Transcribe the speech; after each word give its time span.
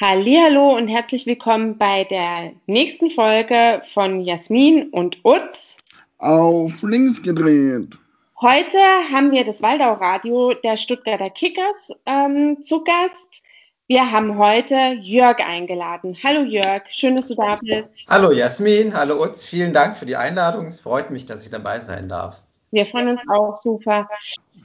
Hallo 0.00 0.74
und 0.76 0.88
herzlich 0.88 1.24
willkommen 1.24 1.78
bei 1.78 2.02
der 2.02 2.50
nächsten 2.66 3.12
Folge 3.12 3.80
von 3.84 4.22
Jasmin 4.22 4.88
und 4.90 5.24
Utz. 5.24 5.76
Auf 6.18 6.82
links 6.82 7.22
gedreht. 7.22 7.96
Heute 8.40 8.78
haben 9.12 9.30
wir 9.30 9.44
das 9.44 9.62
Waldau 9.62 9.92
Radio 9.92 10.52
der 10.52 10.76
Stuttgarter 10.78 11.30
Kickers 11.30 11.92
ähm, 12.06 12.64
zu 12.64 12.82
Gast. 12.82 13.44
Wir 13.86 14.10
haben 14.10 14.36
heute 14.36 14.74
Jörg 15.00 15.38
eingeladen. 15.38 16.18
Hallo 16.24 16.42
Jörg, 16.42 16.82
schön, 16.90 17.14
dass 17.14 17.28
du 17.28 17.36
da 17.36 17.60
bist. 17.62 17.88
Hallo 18.10 18.32
Jasmin, 18.32 18.96
hallo 18.96 19.22
Utz, 19.22 19.46
vielen 19.46 19.72
Dank 19.72 19.96
für 19.96 20.06
die 20.06 20.16
Einladung. 20.16 20.66
Es 20.66 20.80
freut 20.80 21.12
mich, 21.12 21.24
dass 21.24 21.44
ich 21.44 21.50
dabei 21.50 21.78
sein 21.78 22.08
darf. 22.08 22.42
Wir 22.74 22.86
freuen 22.86 23.08
uns 23.08 23.20
auch 23.28 23.56
super. 23.56 24.08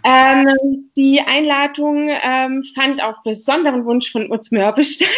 Ähm, 0.04 0.90
die 0.96 1.20
Einladung 1.20 2.10
ähm, 2.10 2.64
fand 2.74 3.04
auf 3.04 3.18
besonderen 3.24 3.86
Wunsch 3.86 4.12
von 4.12 4.32
Utz 4.32 4.50
Mörbe 4.52 4.84
statt, 4.86 5.10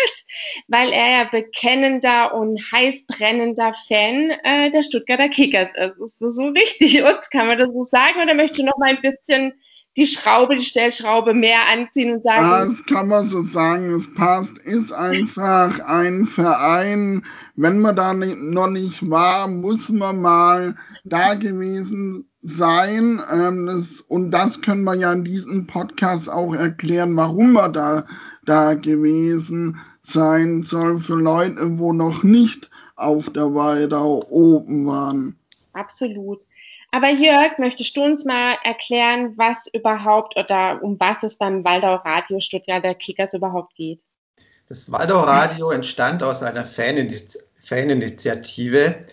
weil 0.68 0.92
er 0.92 1.10
ja 1.10 1.24
bekennender 1.26 2.34
und 2.34 2.60
heißbrennender 2.72 3.74
Fan 3.88 4.32
äh, 4.44 4.72
der 4.72 4.84
Stuttgarter 4.84 5.30
Kickers 5.30 5.72
ist. 5.76 6.00
Ist 6.00 6.22
das 6.22 6.36
so 6.36 6.48
richtig, 6.48 7.04
Utz? 7.04 7.30
Kann 7.30 7.48
man 7.48 7.60
das 7.60 7.74
so 7.74 7.84
sagen? 7.84 8.22
Oder 8.22 8.34
möchtest 8.34 8.62
du 8.62 8.66
noch 8.66 8.78
mal 8.78 8.90
ein 8.90 9.02
bisschen 9.02 9.54
die 9.98 10.08
Schraube, 10.08 10.56
die 10.56 10.64
Stellschraube 10.64 11.34
mehr 11.34 11.68
anziehen 11.72 12.14
und 12.14 12.24
sagen. 12.24 12.50
Das 12.50 12.86
kann 12.86 13.10
man 13.10 13.28
so 13.28 13.42
sagen, 13.42 13.92
es 13.94 14.14
passt, 14.14 14.58
ist 14.60 14.94
einfach 14.94 15.80
ein 15.82 16.26
Verein. 16.26 17.24
Wenn 17.56 17.80
man 17.80 17.96
da 17.96 18.14
nicht, 18.14 18.38
noch 18.38 18.70
nicht 18.70 19.10
war, 19.10 19.48
muss 19.48 19.90
man 19.90 20.22
mal 20.22 20.76
da 21.04 21.34
gewesen 21.34 22.30
sein. 22.42 23.22
Ähm, 23.32 23.66
das, 23.66 24.00
und 24.02 24.32
das 24.32 24.62
können 24.62 24.84
wir 24.84 24.96
ja 24.96 25.12
in 25.12 25.26
diesem 25.26 25.68
Podcast 25.68 26.30
auch 26.30 26.54
erklären, 26.54 27.16
warum 27.18 27.54
wir 27.54 27.70
da, 27.70 28.06
da 28.46 28.76
gewesen 28.76 29.78
sein 30.02 30.64
soll 30.64 31.00
für 31.00 31.20
Leute, 31.20 31.78
wo 31.78 31.94
noch 31.94 32.24
nicht 32.24 32.70
auf 32.96 33.30
der 33.32 33.54
Weidau 33.54 34.24
oben 34.30 34.88
waren. 34.88 35.36
Absolut. 35.74 36.46
Aber 36.92 37.10
Jörg, 37.10 37.58
möchtest 37.58 37.96
du 37.96 38.04
uns 38.04 38.26
mal 38.26 38.58
erklären, 38.66 39.38
was 39.38 39.68
überhaupt 39.72 40.36
oder 40.36 40.84
um 40.84 41.00
was 41.00 41.24
es 41.24 41.38
beim 41.38 41.64
Waldau 41.64 41.96
Radio 41.96 42.42
Stuttgarter 42.42 42.96
Kickers 42.96 43.34
überhaupt 43.34 43.76
geht? 43.76 44.02
Das 44.68 44.92
Waldau 44.92 45.22
Radio 45.22 45.72
entstand 45.72 46.22
aus 46.22 46.44
einer 46.44 46.66
Faninitiative, 46.66 49.06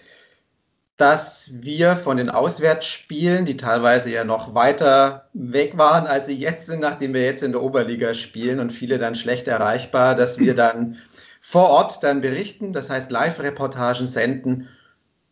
dass 0.96 1.50
wir 1.52 1.94
von 1.94 2.16
den 2.16 2.30
Auswärtsspielen, 2.30 3.44
die 3.44 3.56
teilweise 3.56 4.10
ja 4.10 4.24
noch 4.24 4.54
weiter 4.54 5.28
weg 5.32 5.78
waren, 5.78 6.08
als 6.08 6.26
sie 6.26 6.36
jetzt 6.36 6.66
sind, 6.66 6.80
nachdem 6.80 7.14
wir 7.14 7.24
jetzt 7.24 7.44
in 7.44 7.52
der 7.52 7.62
Oberliga 7.62 8.12
spielen 8.12 8.58
und 8.58 8.72
viele 8.72 8.98
dann 8.98 9.14
schlecht 9.14 9.46
erreichbar, 9.46 10.16
dass 10.16 10.40
wir 10.40 10.54
dann 10.56 10.96
vor 11.40 11.70
Ort 11.70 12.02
dann 12.02 12.22
berichten, 12.22 12.72
das 12.72 12.90
heißt 12.90 13.12
Live-Reportagen 13.12 14.08
senden 14.08 14.68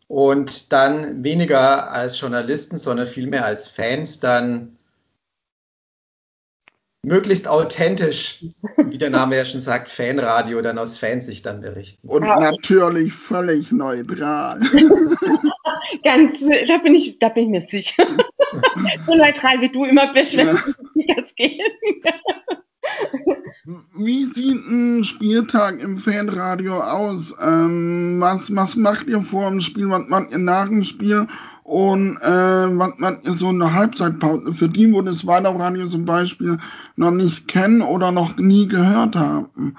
und 0.08 0.72
dann 0.72 1.24
weniger 1.24 1.90
als 1.90 2.20
Journalisten, 2.20 2.78
sondern 2.78 3.06
vielmehr 3.06 3.44
als 3.44 3.68
Fans 3.68 4.20
dann 4.20 4.76
möglichst 7.06 7.46
authentisch, 7.46 8.44
wie 8.76 8.98
der 8.98 9.10
Name 9.10 9.36
ja 9.36 9.44
schon 9.44 9.60
sagt, 9.60 9.88
Fanradio 9.88 10.60
dann 10.60 10.78
aus 10.78 10.98
Fansicht 10.98 11.46
dann 11.46 11.60
berichten. 11.60 12.08
Und 12.08 12.22
natürlich 12.22 13.12
völlig 13.12 13.70
neutral. 13.70 14.60
Ganz, 16.02 16.44
da 16.66 16.78
bin 16.78 16.94
ich, 16.94 17.18
da 17.20 17.28
bin 17.28 17.44
ich 17.44 17.50
mir 17.50 17.68
sicher. 17.68 18.06
so 19.06 19.14
neutral 19.14 19.60
wie 19.60 19.68
du 19.68 19.84
immer 19.84 20.12
bist, 20.12 20.36
wenn 20.36 20.48
es 20.48 20.64
ja. 20.94 21.14
geht. 21.36 21.60
Wie 23.96 24.26
sieht 24.26 24.68
ein 24.68 25.02
Spieltag 25.02 25.80
im 25.80 25.98
Fanradio 25.98 26.80
aus? 26.80 27.34
Ähm, 27.40 28.20
was, 28.20 28.54
was 28.54 28.76
macht 28.76 29.08
ihr 29.08 29.20
vor 29.20 29.50
dem 29.50 29.60
Spiel? 29.60 29.90
Was 29.90 30.06
macht 30.08 30.30
ihr 30.30 30.38
nach 30.38 30.68
dem 30.68 30.84
Spiel? 30.84 31.26
Und 31.64 32.16
äh, 32.18 32.78
was 32.78 32.92
macht 32.98 33.24
ihr 33.24 33.32
so 33.32 33.48
eine 33.48 33.72
Halbzeitpause? 33.72 34.52
Für 34.52 34.68
die, 34.68 34.92
wo 34.92 35.02
das 35.02 35.26
Waldau-Radio 35.26 35.88
zum 35.88 36.04
Beispiel 36.04 36.58
noch 36.94 37.10
nicht 37.10 37.48
kennen 37.48 37.82
oder 37.82 38.12
noch 38.12 38.36
nie 38.36 38.68
gehört 38.68 39.16
haben. 39.16 39.76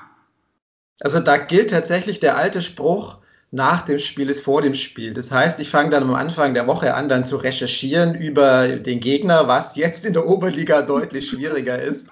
Also 0.99 1.21
da 1.21 1.37
gilt 1.37 1.69
tatsächlich 1.69 2.19
der 2.19 2.35
alte 2.35 2.61
Spruch, 2.61 3.19
nach 3.51 3.83
dem 3.83 3.99
Spiel 3.99 4.29
ist 4.29 4.43
vor 4.43 4.61
dem 4.61 4.73
Spiel. 4.73 5.13
Das 5.13 5.31
heißt, 5.31 5.61
ich 5.61 5.69
fange 5.69 5.91
dann 5.91 6.03
am 6.03 6.15
Anfang 6.15 6.53
der 6.53 6.67
Woche 6.67 6.93
an, 6.93 7.07
dann 7.07 7.23
zu 7.23 7.37
recherchieren 7.37 8.15
über 8.15 8.67
den 8.67 8.99
Gegner, 8.99 9.47
was 9.47 9.77
jetzt 9.77 10.05
in 10.05 10.11
der 10.11 10.27
Oberliga 10.27 10.81
deutlich 10.81 11.29
schwieriger 11.29 11.81
ist. 11.81 12.09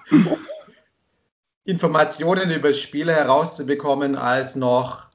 Informationen 1.66 2.50
über 2.50 2.72
Spiele 2.72 3.12
herauszubekommen 3.12 4.16
als 4.16 4.56
noch 4.56 5.06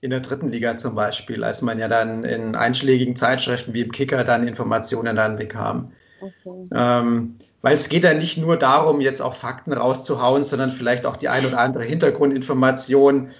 in 0.00 0.10
der 0.10 0.20
dritten 0.20 0.50
Liga 0.50 0.76
zum 0.76 0.94
Beispiel, 0.94 1.42
als 1.42 1.62
man 1.62 1.78
ja 1.78 1.88
dann 1.88 2.24
in 2.24 2.54
einschlägigen 2.54 3.16
Zeitschriften 3.16 3.74
wie 3.74 3.80
im 3.80 3.90
Kicker 3.90 4.22
dann 4.24 4.46
Informationen 4.46 5.16
dann 5.16 5.36
bekam. 5.36 5.92
Okay. 6.20 6.64
Ähm, 6.72 7.34
weil 7.60 7.74
es 7.74 7.88
geht 7.88 8.04
ja 8.04 8.14
nicht 8.14 8.38
nur 8.38 8.56
darum, 8.56 9.00
jetzt 9.00 9.20
auch 9.20 9.34
Fakten 9.34 9.72
rauszuhauen, 9.72 10.44
sondern 10.44 10.70
vielleicht 10.70 11.06
auch 11.06 11.16
die 11.16 11.28
ein 11.28 11.44
oder 11.44 11.58
andere 11.58 11.82
Hintergrundinformation. 11.82 13.30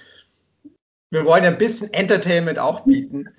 Wir 1.09 1.25
wollen 1.25 1.45
ja 1.45 1.51
ein 1.51 1.57
bisschen 1.57 1.93
Entertainment 1.93 2.59
auch 2.59 2.81
bieten. 2.81 3.29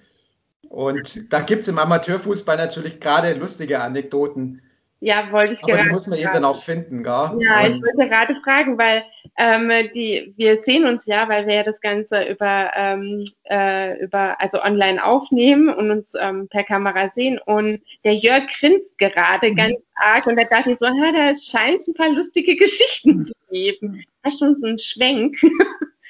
Und 0.70 1.32
da 1.32 1.40
gibt 1.40 1.62
es 1.62 1.68
im 1.68 1.78
Amateurfußball 1.78 2.56
natürlich 2.56 3.00
gerade 3.00 3.34
lustige 3.34 3.80
Anekdoten, 3.80 4.62
ja, 5.00 5.31
wollte 5.31 5.54
ich 5.54 5.62
Aber 5.62 5.75
gerade. 5.75 5.84
die 5.84 5.92
muss 5.92 6.09
man 6.09 6.19
eben 6.19 6.32
dann 6.32 6.44
auch 6.44 6.60
finden, 6.60 7.04
gell? 7.04 7.31
Ja, 7.38 7.66
ich 7.66 7.81
wollte 7.81 8.09
gerade 8.09 8.34
fragen, 8.36 8.76
weil 8.78 9.04
ähm, 9.36 9.70
die, 9.94 10.34
wir 10.36 10.60
sehen 10.62 10.86
uns 10.86 11.06
ja, 11.06 11.28
weil 11.28 11.47
wir 11.47 11.54
ja 11.54 11.62
das 11.62 11.81
Ganze 11.81 12.25
über, 12.25 12.72
ähm, 12.75 13.25
äh, 13.44 14.03
über 14.03 14.41
also 14.41 14.60
online 14.60 15.04
aufnehmen 15.04 15.69
und 15.69 15.92
uns 15.92 16.12
ähm, 16.19 16.48
per 16.48 16.64
Kamera 16.64 17.10
sehen. 17.10 17.38
Und 17.47 17.81
der 18.03 18.16
Jörg 18.16 18.48
grinst 18.58 18.98
gerade 18.98 19.50
mhm. 19.50 19.56
ganz 19.56 19.76
arg 19.94 20.26
und 20.26 20.37
da 20.37 20.44
dachte 20.44 20.72
ich 20.72 20.78
so, 20.78 20.87
ha, 20.87 21.12
da 21.12 21.32
scheint 21.37 21.81
es 21.81 21.88
ein 21.88 21.94
paar 21.94 22.10
lustige 22.10 22.56
Geschichten 22.56 23.25
zu 23.25 23.34
geben. 23.50 24.03
Hast 24.25 24.41
du 24.41 24.47
uns 24.47 24.64
einen 24.64 24.81
Schwenk? 24.81 25.37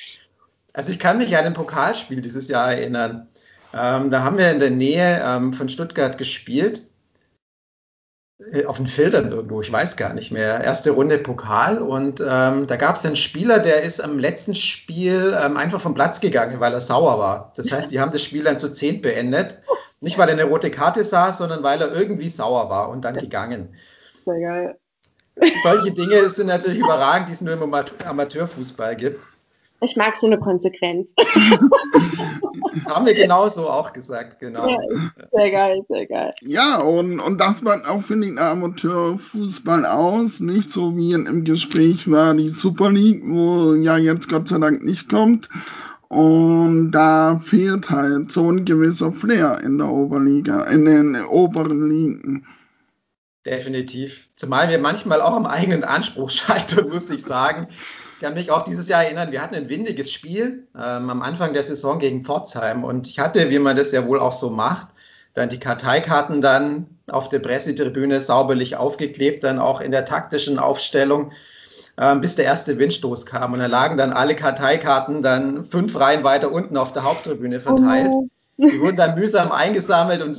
also 0.72 0.90
ich 0.90 0.98
kann 0.98 1.18
mich 1.18 1.36
an 1.36 1.44
ein 1.44 1.54
Pokalspiel 1.54 2.22
dieses 2.22 2.48
Jahr 2.48 2.72
erinnern. 2.72 3.28
Ähm, 3.74 4.08
da 4.08 4.22
haben 4.22 4.38
wir 4.38 4.50
in 4.50 4.60
der 4.60 4.70
Nähe 4.70 5.22
ähm, 5.22 5.52
von 5.52 5.68
Stuttgart 5.68 6.16
gespielt 6.16 6.87
auf 8.66 8.76
den 8.76 8.86
Filtern 8.86 9.32
irgendwo, 9.32 9.60
ich 9.60 9.72
weiß 9.72 9.96
gar 9.96 10.14
nicht 10.14 10.30
mehr. 10.30 10.62
Erste 10.62 10.92
Runde 10.92 11.18
Pokal 11.18 11.78
und 11.78 12.20
ähm, 12.20 12.68
da 12.68 12.76
gab 12.76 12.96
es 12.96 13.04
einen 13.04 13.16
Spieler, 13.16 13.58
der 13.58 13.82
ist 13.82 14.00
am 14.00 14.18
letzten 14.18 14.54
Spiel 14.54 15.36
ähm, 15.40 15.56
einfach 15.56 15.80
vom 15.80 15.94
Platz 15.94 16.20
gegangen, 16.20 16.60
weil 16.60 16.72
er 16.72 16.80
sauer 16.80 17.18
war. 17.18 17.52
Das 17.56 17.72
heißt, 17.72 17.90
die 17.90 18.00
haben 18.00 18.12
das 18.12 18.22
Spiel 18.22 18.44
dann 18.44 18.58
zu 18.58 18.72
zehn 18.72 19.02
beendet. 19.02 19.58
Nicht, 20.00 20.18
weil 20.18 20.28
er 20.28 20.34
eine 20.34 20.44
rote 20.44 20.70
Karte 20.70 21.02
saß, 21.02 21.38
sondern 21.38 21.64
weil 21.64 21.80
er 21.80 21.92
irgendwie 21.92 22.28
sauer 22.28 22.70
war 22.70 22.90
und 22.90 23.04
dann 23.04 23.16
gegangen. 23.16 23.74
Sehr 24.24 24.40
geil. 24.40 24.78
Solche 25.64 25.92
Dinge 25.92 26.30
sind 26.30 26.46
natürlich 26.46 26.78
überragend, 26.78 27.28
die 27.28 27.32
es 27.32 27.40
nur 27.40 27.54
im 27.54 27.74
Amateurfußball 28.04 28.94
gibt. 28.94 29.26
Ich 29.80 29.96
mag 29.96 30.16
so 30.16 30.26
eine 30.26 30.38
Konsequenz. 30.38 31.12
das 32.74 32.86
haben 32.86 33.06
wir 33.06 33.14
genauso 33.14 33.68
auch 33.68 33.92
gesagt, 33.92 34.40
genau. 34.40 34.68
Ja, 34.68 34.78
sehr 35.32 35.50
geil, 35.50 35.82
sehr 35.88 36.06
geil. 36.06 36.32
Ja, 36.42 36.80
und, 36.80 37.20
und 37.20 37.40
das 37.40 37.62
macht 37.62 37.86
auch, 37.86 38.02
finde 38.02 38.28
ich, 38.28 38.38
Amateurfußball 38.38 39.86
aus. 39.86 40.40
Nicht 40.40 40.70
so 40.70 40.96
wie 40.96 41.12
im 41.12 41.44
Gespräch 41.44 42.10
war 42.10 42.34
die 42.34 42.48
Super 42.48 42.90
League, 42.90 43.22
wo 43.24 43.74
ja 43.74 43.96
jetzt 43.96 44.28
Gott 44.28 44.48
sei 44.48 44.58
Dank 44.58 44.84
nicht 44.84 45.08
kommt. 45.08 45.48
Und 46.08 46.90
da 46.90 47.38
fehlt 47.38 47.90
halt 47.90 48.32
so 48.32 48.50
ein 48.50 48.64
gewisser 48.64 49.12
Flair 49.12 49.60
in 49.62 49.78
der 49.78 49.88
Oberliga, 49.88 50.64
in 50.64 50.86
den 50.86 51.16
oberen 51.24 51.88
Ligen. 51.88 52.46
Definitiv. 53.44 54.30
Zumal 54.34 54.70
wir 54.70 54.78
manchmal 54.78 55.20
auch 55.20 55.34
am 55.34 55.46
eigenen 55.46 55.84
Anspruch 55.84 56.30
scheitern, 56.30 56.88
muss 56.88 57.10
ich 57.10 57.22
sagen. 57.22 57.68
Ich 58.18 58.24
kann 58.24 58.34
mich 58.34 58.50
auch 58.50 58.62
dieses 58.62 58.88
Jahr 58.88 59.04
erinnern, 59.04 59.30
wir 59.30 59.40
hatten 59.40 59.54
ein 59.54 59.68
windiges 59.68 60.10
Spiel 60.10 60.66
ähm, 60.74 61.08
am 61.08 61.22
Anfang 61.22 61.52
der 61.52 61.62
Saison 61.62 62.00
gegen 62.00 62.24
Pforzheim 62.24 62.82
und 62.82 63.06
ich 63.06 63.20
hatte, 63.20 63.48
wie 63.48 63.60
man 63.60 63.76
das 63.76 63.92
ja 63.92 64.08
wohl 64.08 64.18
auch 64.18 64.32
so 64.32 64.50
macht, 64.50 64.88
dann 65.34 65.48
die 65.48 65.60
Karteikarten 65.60 66.40
dann 66.40 66.86
auf 67.08 67.28
der 67.28 67.38
Pressetribüne 67.38 68.20
sauberlich 68.20 68.74
aufgeklebt, 68.74 69.44
dann 69.44 69.60
auch 69.60 69.80
in 69.80 69.92
der 69.92 70.04
taktischen 70.04 70.58
Aufstellung, 70.58 71.30
ähm, 71.96 72.20
bis 72.20 72.34
der 72.34 72.46
erste 72.46 72.76
Windstoß 72.76 73.24
kam. 73.24 73.52
Und 73.52 73.60
da 73.60 73.66
lagen 73.66 73.96
dann 73.96 74.12
alle 74.12 74.34
Karteikarten 74.34 75.22
dann 75.22 75.64
fünf 75.64 75.94
Reihen 75.94 76.24
weiter 76.24 76.50
unten 76.50 76.76
auf 76.76 76.92
der 76.92 77.04
Haupttribüne 77.04 77.60
verteilt. 77.60 78.10
Oh. 78.12 78.26
Die 78.56 78.80
wurden 78.80 78.96
dann 78.96 79.14
mühsam 79.14 79.52
eingesammelt 79.52 80.22
und 80.22 80.36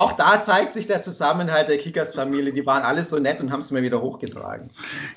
auch 0.00 0.12
da 0.12 0.42
zeigt 0.42 0.72
sich 0.72 0.86
der 0.86 1.02
Zusammenhalt 1.02 1.68
der 1.68 1.76
Kickers-Familie. 1.76 2.54
Die 2.54 2.64
waren 2.64 2.82
alle 2.82 3.04
so 3.04 3.18
nett 3.18 3.38
und 3.38 3.52
haben 3.52 3.60
es 3.60 3.70
mir 3.70 3.82
wieder 3.82 4.00
hochgetragen. 4.00 4.70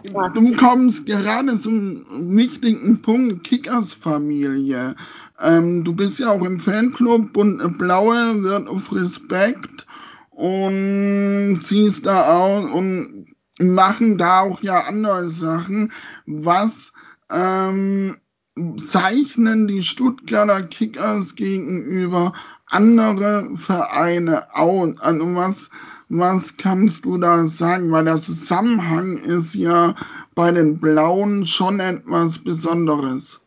Du 0.04 0.56
kommst 0.58 1.06
gerade 1.06 1.58
zum 1.62 2.06
wichtigen 2.36 3.02
Punkt 3.02 3.46
Kickers-Familie. 3.46 4.98
Ähm, 5.40 5.86
du 5.86 5.96
bist 5.96 6.20
ja 6.20 6.32
auch 6.32 6.44
im 6.44 6.60
Fanclub 6.60 7.38
und 7.38 7.78
Blaue 7.78 8.44
wird 8.44 8.68
auf 8.68 8.94
Respekt 8.94 9.88
und 10.32 11.62
siehst 11.64 12.06
da 12.06 12.38
aus 12.38 12.66
und 12.66 13.28
machen 13.60 14.18
da 14.18 14.42
auch 14.42 14.62
ja 14.64 14.82
andere 14.82 15.30
Sachen. 15.30 15.94
Was 16.26 16.92
ähm, 17.32 18.18
zeichnen 18.86 19.68
die 19.70 19.82
Stuttgarter 19.82 20.64
Kickers 20.64 21.36
gegenüber 21.36 22.34
andere 22.74 23.56
Vereine 23.56 24.56
aus? 24.56 25.00
Also 25.00 25.36
was, 25.36 25.70
was 26.10 26.58
kannst 26.58 27.06
du 27.06 27.18
da 27.18 27.46
sagen? 27.48 27.92
Weil 27.92 28.06
der 28.06 28.20
Zusammenhang 28.20 29.18
ist 29.18 29.56
ja 29.56 29.96
bei 30.36 30.52
den 30.52 30.80
Blauen 30.80 31.46
schon 31.46 31.80
etwas 31.80 32.40
Besonderes. 32.40 33.40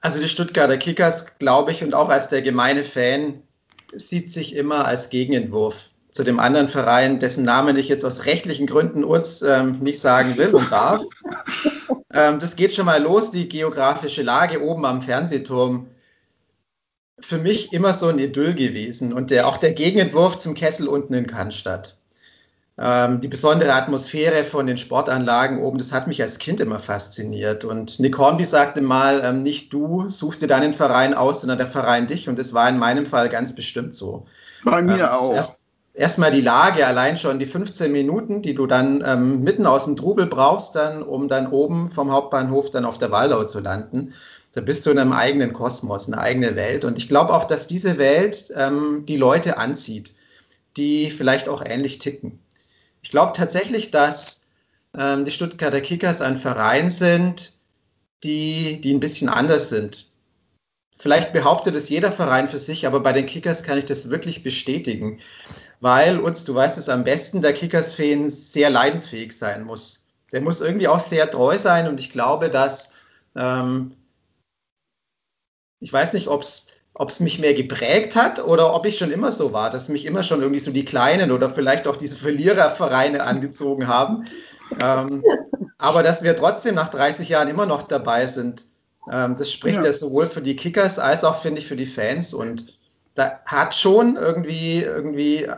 Also 0.00 0.20
die 0.20 0.28
Stuttgarter 0.28 0.76
Kickers, 0.76 1.38
glaube 1.38 1.72
ich, 1.72 1.82
und 1.82 1.94
auch 1.94 2.08
als 2.08 2.28
der 2.28 2.42
gemeine 2.42 2.84
Fan, 2.84 3.42
sieht 3.92 4.32
sich 4.32 4.54
immer 4.54 4.84
als 4.84 5.10
Gegenentwurf 5.10 5.90
zu 6.10 6.24
dem 6.24 6.40
anderen 6.40 6.68
Verein, 6.68 7.20
dessen 7.20 7.44
Namen 7.44 7.76
ich 7.76 7.88
jetzt 7.88 8.04
aus 8.04 8.24
rechtlichen 8.24 8.66
Gründen 8.66 9.04
uns 9.04 9.42
ähm, 9.42 9.78
nicht 9.80 10.00
sagen 10.00 10.36
will 10.36 10.54
und 10.54 10.70
darf. 10.70 11.02
ähm, 12.12 12.38
das 12.38 12.56
geht 12.56 12.74
schon 12.74 12.86
mal 12.86 13.02
los, 13.02 13.30
die 13.30 13.48
geografische 13.48 14.22
Lage 14.22 14.62
oben 14.62 14.84
am 14.84 15.02
Fernsehturm. 15.02 15.88
Für 17.20 17.38
mich 17.38 17.72
immer 17.72 17.94
so 17.94 18.08
ein 18.08 18.18
Idyll 18.18 18.54
gewesen 18.54 19.12
und 19.12 19.30
der, 19.30 19.48
auch 19.48 19.56
der 19.56 19.72
Gegenentwurf 19.72 20.38
zum 20.38 20.54
Kessel 20.54 20.88
unten 20.88 21.14
in 21.14 21.26
Cannstatt. 21.26 21.96
Ähm, 22.80 23.20
die 23.20 23.26
besondere 23.26 23.72
Atmosphäre 23.72 24.44
von 24.44 24.68
den 24.68 24.78
Sportanlagen 24.78 25.60
oben, 25.60 25.78
das 25.78 25.92
hat 25.92 26.06
mich 26.06 26.22
als 26.22 26.38
Kind 26.38 26.60
immer 26.60 26.78
fasziniert. 26.78 27.64
Und 27.64 27.98
Nick 27.98 28.16
Hornby 28.18 28.44
sagte 28.44 28.80
mal, 28.82 29.20
ähm, 29.24 29.42
nicht 29.42 29.72
du 29.72 30.08
suchst 30.08 30.42
dir 30.42 30.46
deinen 30.46 30.72
Verein 30.72 31.14
aus, 31.14 31.40
sondern 31.40 31.58
der 31.58 31.66
Verein 31.66 32.06
dich. 32.06 32.28
Und 32.28 32.38
das 32.38 32.54
war 32.54 32.68
in 32.68 32.78
meinem 32.78 33.06
Fall 33.06 33.28
ganz 33.30 33.56
bestimmt 33.56 33.96
so. 33.96 34.26
Bei 34.64 34.80
mir 34.80 34.94
ähm, 34.94 35.08
auch. 35.10 35.34
Erst, 35.34 35.62
erstmal 35.92 36.30
die 36.30 36.40
Lage, 36.40 36.86
allein 36.86 37.16
schon 37.16 37.40
die 37.40 37.46
15 37.46 37.90
Minuten, 37.90 38.42
die 38.42 38.54
du 38.54 38.68
dann 38.68 39.02
ähm, 39.04 39.42
mitten 39.42 39.66
aus 39.66 39.86
dem 39.86 39.96
Trubel 39.96 40.26
brauchst, 40.26 40.76
dann, 40.76 41.02
um 41.02 41.26
dann 41.26 41.48
oben 41.48 41.90
vom 41.90 42.12
Hauptbahnhof 42.12 42.70
dann 42.70 42.84
auf 42.84 42.98
der 42.98 43.10
Waldau 43.10 43.42
zu 43.42 43.58
landen. 43.58 44.14
Da 44.58 44.64
bist 44.64 44.84
du 44.84 44.90
in 44.90 44.98
einem 44.98 45.12
eigenen 45.12 45.52
Kosmos, 45.52 46.08
eine 46.08 46.20
eigene 46.20 46.56
Welt. 46.56 46.84
Und 46.84 46.98
ich 46.98 47.08
glaube 47.08 47.32
auch, 47.32 47.44
dass 47.44 47.68
diese 47.68 47.96
Welt 47.96 48.52
ähm, 48.56 49.04
die 49.06 49.16
Leute 49.16 49.56
anzieht, 49.56 50.16
die 50.76 51.12
vielleicht 51.12 51.48
auch 51.48 51.64
ähnlich 51.64 51.98
ticken. 51.98 52.40
Ich 53.00 53.10
glaube 53.10 53.34
tatsächlich, 53.36 53.92
dass 53.92 54.48
ähm, 54.98 55.24
die 55.24 55.30
Stuttgarter 55.30 55.80
Kickers 55.80 56.20
ein 56.20 56.36
Verein 56.36 56.90
sind, 56.90 57.52
die, 58.24 58.80
die 58.80 58.92
ein 58.92 58.98
bisschen 58.98 59.28
anders 59.28 59.68
sind. 59.68 60.10
Vielleicht 60.96 61.32
behauptet 61.32 61.76
es 61.76 61.88
jeder 61.88 62.10
Verein 62.10 62.48
für 62.48 62.58
sich, 62.58 62.84
aber 62.84 62.98
bei 62.98 63.12
den 63.12 63.26
Kickers 63.26 63.62
kann 63.62 63.78
ich 63.78 63.86
das 63.86 64.10
wirklich 64.10 64.42
bestätigen, 64.42 65.20
weil 65.78 66.18
uns, 66.18 66.42
du 66.42 66.52
weißt 66.52 66.78
es 66.78 66.88
am 66.88 67.04
besten, 67.04 67.42
der 67.42 67.52
Kickers-Fan 67.52 68.28
sehr 68.28 68.70
leidensfähig 68.70 69.38
sein 69.38 69.62
muss. 69.62 70.08
Der 70.32 70.40
muss 70.40 70.60
irgendwie 70.60 70.88
auch 70.88 70.98
sehr 70.98 71.30
treu 71.30 71.56
sein 71.60 71.86
und 71.86 72.00
ich 72.00 72.10
glaube, 72.10 72.50
dass 72.50 72.94
ähm, 73.36 73.92
ich 75.80 75.92
weiß 75.92 76.12
nicht, 76.12 76.28
ob 76.28 76.42
es 76.42 77.20
mich 77.20 77.38
mehr 77.38 77.54
geprägt 77.54 78.16
hat 78.16 78.44
oder 78.44 78.74
ob 78.74 78.86
ich 78.86 78.98
schon 78.98 79.10
immer 79.10 79.32
so 79.32 79.52
war, 79.52 79.70
dass 79.70 79.88
mich 79.88 80.04
immer 80.04 80.22
schon 80.22 80.40
irgendwie 80.40 80.60
so 80.60 80.70
die 80.70 80.84
kleinen 80.84 81.30
oder 81.30 81.50
vielleicht 81.50 81.86
auch 81.86 81.96
diese 81.96 82.16
Verlierervereine 82.16 83.22
angezogen 83.22 83.86
haben. 83.86 84.24
Ähm, 84.82 85.22
aber 85.78 86.02
dass 86.02 86.22
wir 86.22 86.34
trotzdem 86.34 86.74
nach 86.74 86.88
30 86.88 87.28
Jahren 87.28 87.48
immer 87.48 87.66
noch 87.66 87.82
dabei 87.82 88.26
sind, 88.26 88.64
ähm, 89.10 89.36
das 89.36 89.52
spricht 89.52 89.78
ja. 89.78 89.86
ja 89.86 89.92
sowohl 89.92 90.26
für 90.26 90.42
die 90.42 90.56
Kickers 90.56 90.98
als 90.98 91.24
auch, 91.24 91.38
finde 91.38 91.60
ich, 91.60 91.66
für 91.66 91.76
die 91.76 91.86
Fans. 91.86 92.34
Und 92.34 92.78
da 93.14 93.40
hat 93.46 93.74
schon 93.74 94.16
irgendwie, 94.16 94.82
irgendwie 94.82 95.48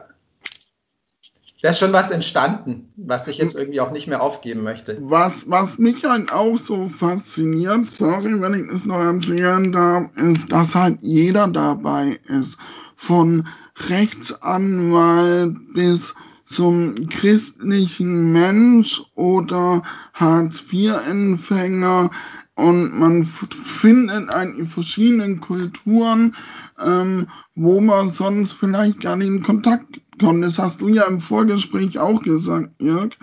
da 1.62 1.70
ist 1.70 1.78
schon 1.78 1.92
was 1.92 2.10
entstanden, 2.10 2.92
was 2.96 3.28
ich 3.28 3.36
jetzt 3.38 3.56
irgendwie 3.56 3.80
auch 3.80 3.90
nicht 3.90 4.06
mehr 4.06 4.22
aufgeben 4.22 4.62
möchte. 4.62 4.96
Was, 5.00 5.50
was 5.50 5.78
mich 5.78 6.04
halt 6.04 6.32
auch 6.32 6.56
so 6.56 6.88
fasziniert, 6.88 7.90
sorry, 7.90 8.40
wenn 8.40 8.64
ich 8.64 8.70
es 8.70 8.86
noch 8.86 9.00
erzählen 9.00 9.70
darf, 9.70 10.16
ist, 10.16 10.50
dass 10.50 10.74
halt 10.74 10.98
jeder 11.00 11.48
dabei 11.48 12.18
ist. 12.28 12.56
Von 12.96 13.46
Rechtsanwalt 13.88 15.56
bis 15.74 16.14
zum 16.46 17.08
christlichen 17.08 18.32
Mensch 18.32 19.02
oder 19.14 19.82
Hartz-IV-Empfänger 20.14 22.10
und 22.56 22.98
man 22.98 23.24
findet 23.24 24.28
eigentlich 24.28 24.70
verschiedenen 24.70 25.40
Kulturen, 25.40 26.34
ähm, 26.78 27.28
wo 27.54 27.80
man 27.80 28.10
sonst 28.10 28.52
vielleicht 28.52 29.00
gar 29.00 29.16
nicht 29.16 29.28
in 29.28 29.42
Kontakt 29.42 30.00
kommt. 30.20 30.44
Das 30.44 30.58
hast 30.58 30.80
du 30.80 30.88
ja 30.88 31.04
im 31.04 31.20
Vorgespräch 31.20 31.98
auch 31.98 32.22
gesagt, 32.22 32.70
Jörg. 32.80 33.16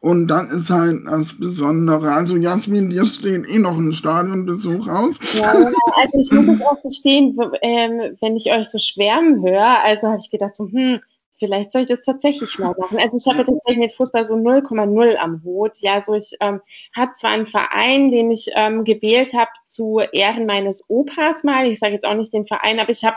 Und 0.00 0.28
dann 0.28 0.48
ist 0.50 0.70
halt 0.70 1.00
das 1.06 1.38
Besondere. 1.38 2.12
Also 2.12 2.36
Jasmin, 2.36 2.90
dir 2.90 3.04
steht 3.04 3.48
eh 3.48 3.58
noch 3.58 3.76
ein 3.76 3.92
Stadionbesuch 3.92 4.86
aus. 4.86 5.18
Ja, 5.34 5.52
also 5.52 6.20
ich 6.20 6.30
muss 6.30 6.46
es 6.46 6.62
auch 6.62 6.80
gestehen, 6.82 7.36
ähm, 7.62 8.16
wenn 8.20 8.36
ich 8.36 8.52
euch 8.52 8.68
so 8.68 8.78
schwärmen 8.78 9.42
höre, 9.42 9.82
also 9.82 10.06
habe 10.08 10.20
ich 10.20 10.30
gedacht 10.30 10.54
so, 10.54 10.68
hm, 10.70 11.00
vielleicht 11.38 11.72
soll 11.72 11.82
ich 11.82 11.88
das 11.88 12.02
tatsächlich 12.02 12.58
mal 12.58 12.74
machen. 12.78 12.98
Also 12.98 13.16
ich 13.16 13.26
habe 13.26 13.44
tatsächlich 13.44 13.78
mit 13.78 13.92
Fußball 13.92 14.26
so 14.26 14.34
0,0 14.34 15.16
am 15.16 15.42
Hut. 15.42 15.72
Ja, 15.78 16.02
so 16.04 16.14
ich 16.14 16.36
ähm, 16.40 16.60
habe 16.94 17.12
zwar 17.16 17.30
einen 17.30 17.46
Verein, 17.46 18.10
den 18.10 18.30
ich 18.30 18.50
ähm, 18.54 18.84
gewählt 18.84 19.34
habe 19.34 19.50
zu 19.68 20.00
Ehren 20.12 20.46
meines 20.46 20.84
Opas 20.88 21.42
mal. 21.42 21.66
Ich 21.66 21.78
sage 21.78 21.94
jetzt 21.94 22.06
auch 22.06 22.14
nicht 22.14 22.32
den 22.32 22.46
Verein, 22.46 22.80
aber 22.80 22.90
ich 22.90 23.04
habe 23.04 23.16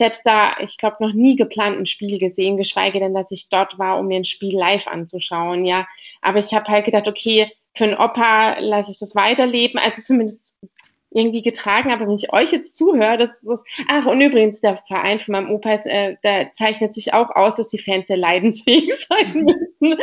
selbst 0.00 0.22
da, 0.24 0.54
ich 0.60 0.78
glaube, 0.78 0.96
noch 1.00 1.12
nie 1.12 1.36
geplant 1.36 1.78
ein 1.78 1.84
Spiel 1.84 2.18
gesehen, 2.18 2.56
geschweige 2.56 3.00
denn, 3.00 3.12
dass 3.12 3.30
ich 3.30 3.50
dort 3.50 3.78
war, 3.78 3.98
um 3.98 4.06
mir 4.06 4.16
ein 4.16 4.24
Spiel 4.24 4.56
live 4.56 4.86
anzuschauen, 4.86 5.66
ja. 5.66 5.86
Aber 6.22 6.38
ich 6.38 6.54
habe 6.54 6.72
halt 6.72 6.86
gedacht, 6.86 7.06
okay, 7.06 7.52
für 7.74 7.84
einen 7.84 7.98
Opa 7.98 8.60
lasse 8.60 8.92
ich 8.92 8.98
das 8.98 9.14
weiterleben, 9.14 9.78
also 9.78 10.00
zumindest 10.00 10.54
irgendwie 11.10 11.42
getragen, 11.42 11.92
aber 11.92 12.06
wenn 12.06 12.14
ich 12.14 12.32
euch 12.32 12.50
jetzt 12.50 12.78
zuhöre, 12.78 13.18
das 13.18 13.42
ist, 13.42 13.62
ach, 13.88 14.06
und 14.06 14.22
übrigens, 14.22 14.62
der 14.62 14.78
Verein 14.88 15.20
von 15.20 15.32
meinem 15.32 15.50
Opa 15.50 15.74
ist, 15.74 15.84
äh, 15.84 16.16
der 16.24 16.54
zeichnet 16.54 16.94
sich 16.94 17.12
auch 17.12 17.28
aus, 17.36 17.56
dass 17.56 17.68
die 17.68 17.82
Fans 17.82 18.06
sehr 18.06 18.16
leidensfähig 18.16 18.94
sein 19.08 19.44
müssen. 19.44 20.00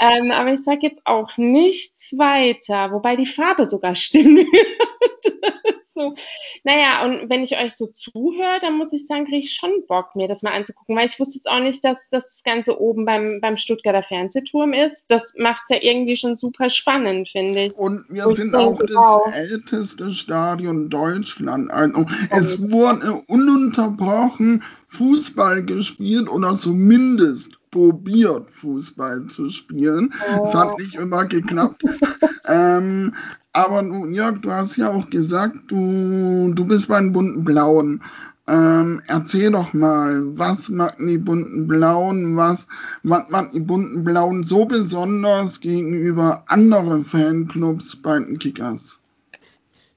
Ähm, 0.00 0.32
aber 0.32 0.54
ich 0.54 0.64
sage 0.64 0.88
jetzt 0.88 1.02
auch 1.04 1.36
nichts 1.36 2.18
weiter, 2.18 2.90
wobei 2.90 3.14
die 3.14 3.26
Farbe 3.26 3.66
sogar 3.66 3.94
stimmt 3.94 4.44
so. 5.96 6.14
Naja, 6.62 7.04
und 7.04 7.28
wenn 7.30 7.42
ich 7.42 7.58
euch 7.58 7.74
so 7.76 7.86
zuhöre, 7.86 8.60
dann 8.60 8.78
muss 8.78 8.92
ich 8.92 9.06
sagen, 9.06 9.24
kriege 9.24 9.38
ich 9.38 9.54
schon 9.54 9.70
Bock, 9.88 10.14
mir 10.14 10.28
das 10.28 10.42
mal 10.42 10.52
anzugucken, 10.52 10.96
weil 10.96 11.08
ich 11.08 11.18
wusste 11.18 11.36
jetzt 11.36 11.48
auch 11.48 11.60
nicht, 11.60 11.84
dass, 11.84 12.08
dass 12.10 12.24
das 12.24 12.42
Ganze 12.44 12.80
oben 12.80 13.04
beim, 13.04 13.40
beim 13.40 13.56
Stuttgarter 13.56 14.02
Fernsehturm 14.02 14.72
ist. 14.72 15.04
Das 15.08 15.34
macht 15.36 15.62
es 15.68 15.76
ja 15.76 15.82
irgendwie 15.82 16.16
schon 16.16 16.36
super 16.36 16.70
spannend, 16.70 17.28
finde 17.28 17.64
ich. 17.64 17.74
Und 17.74 18.04
wir 18.08 18.26
und 18.26 18.34
sind 18.36 18.54
auch 18.54 18.78
das 18.78 18.94
auch. 18.94 19.32
älteste 19.32 20.10
Stadion 20.10 20.88
Deutschland. 20.90 21.70
Also 21.70 22.06
es 22.30 22.70
wurde 22.70 23.22
ununterbrochen 23.26 24.62
Fußball 24.88 25.64
gespielt 25.64 26.28
oder 26.28 26.58
zumindest 26.58 27.58
probiert, 27.70 28.50
Fußball 28.50 29.26
zu 29.26 29.50
spielen. 29.50 30.12
Es 30.28 30.54
oh. 30.54 30.54
hat 30.54 30.78
nicht 30.78 30.94
immer 30.94 31.26
geklappt. 31.26 31.82
ähm, 32.46 33.14
aber 33.56 33.82
Jörg, 34.10 34.42
du 34.42 34.52
hast 34.52 34.76
ja 34.76 34.90
auch 34.90 35.08
gesagt, 35.08 35.56
du, 35.68 36.52
du 36.54 36.66
bist 36.66 36.88
bei 36.88 37.00
den 37.00 37.14
bunten 37.14 37.42
Blauen. 37.42 38.02
Ähm, 38.46 39.02
erzähl 39.06 39.50
doch 39.50 39.72
mal, 39.72 40.20
was 40.38 40.68
machen 40.68 41.06
die 41.06 41.16
bunten 41.16 41.66
Blauen, 41.66 42.36
was, 42.36 42.68
was 43.02 43.28
macht 43.30 43.54
die 43.54 43.60
bunten 43.60 44.04
Blauen 44.04 44.44
so 44.44 44.66
besonders 44.66 45.60
gegenüber 45.60 46.44
anderen 46.46 47.04
Fanclubs 47.04 47.96
bei 47.96 48.18
den 48.18 48.38
Kickers? 48.38 49.00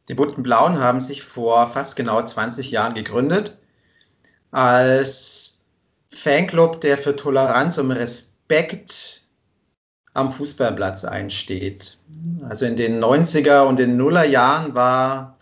Die 0.08 0.16
bunten 0.16 0.42
Blauen 0.42 0.80
haben 0.80 1.02
sich 1.02 1.22
vor 1.22 1.68
fast 1.68 1.98
genau 1.98 2.24
20 2.24 2.72
Jahren 2.72 2.94
gegründet 2.96 3.58
als 4.52 5.66
Fanclub, 6.10 6.80
der 6.82 6.98
für 6.98 7.16
Toleranz 7.16 7.78
und 7.78 7.92
Respekt 7.92 9.19
am 10.14 10.32
Fußballplatz 10.32 11.06
einsteht. 11.06 11.98
Also 12.48 12.66
in 12.66 12.76
den 12.76 13.04
90er 13.04 13.62
und 13.62 13.80
den 13.80 13.98
Nuller 13.98 14.26
Jahren 14.26 14.76
war, 14.76 15.38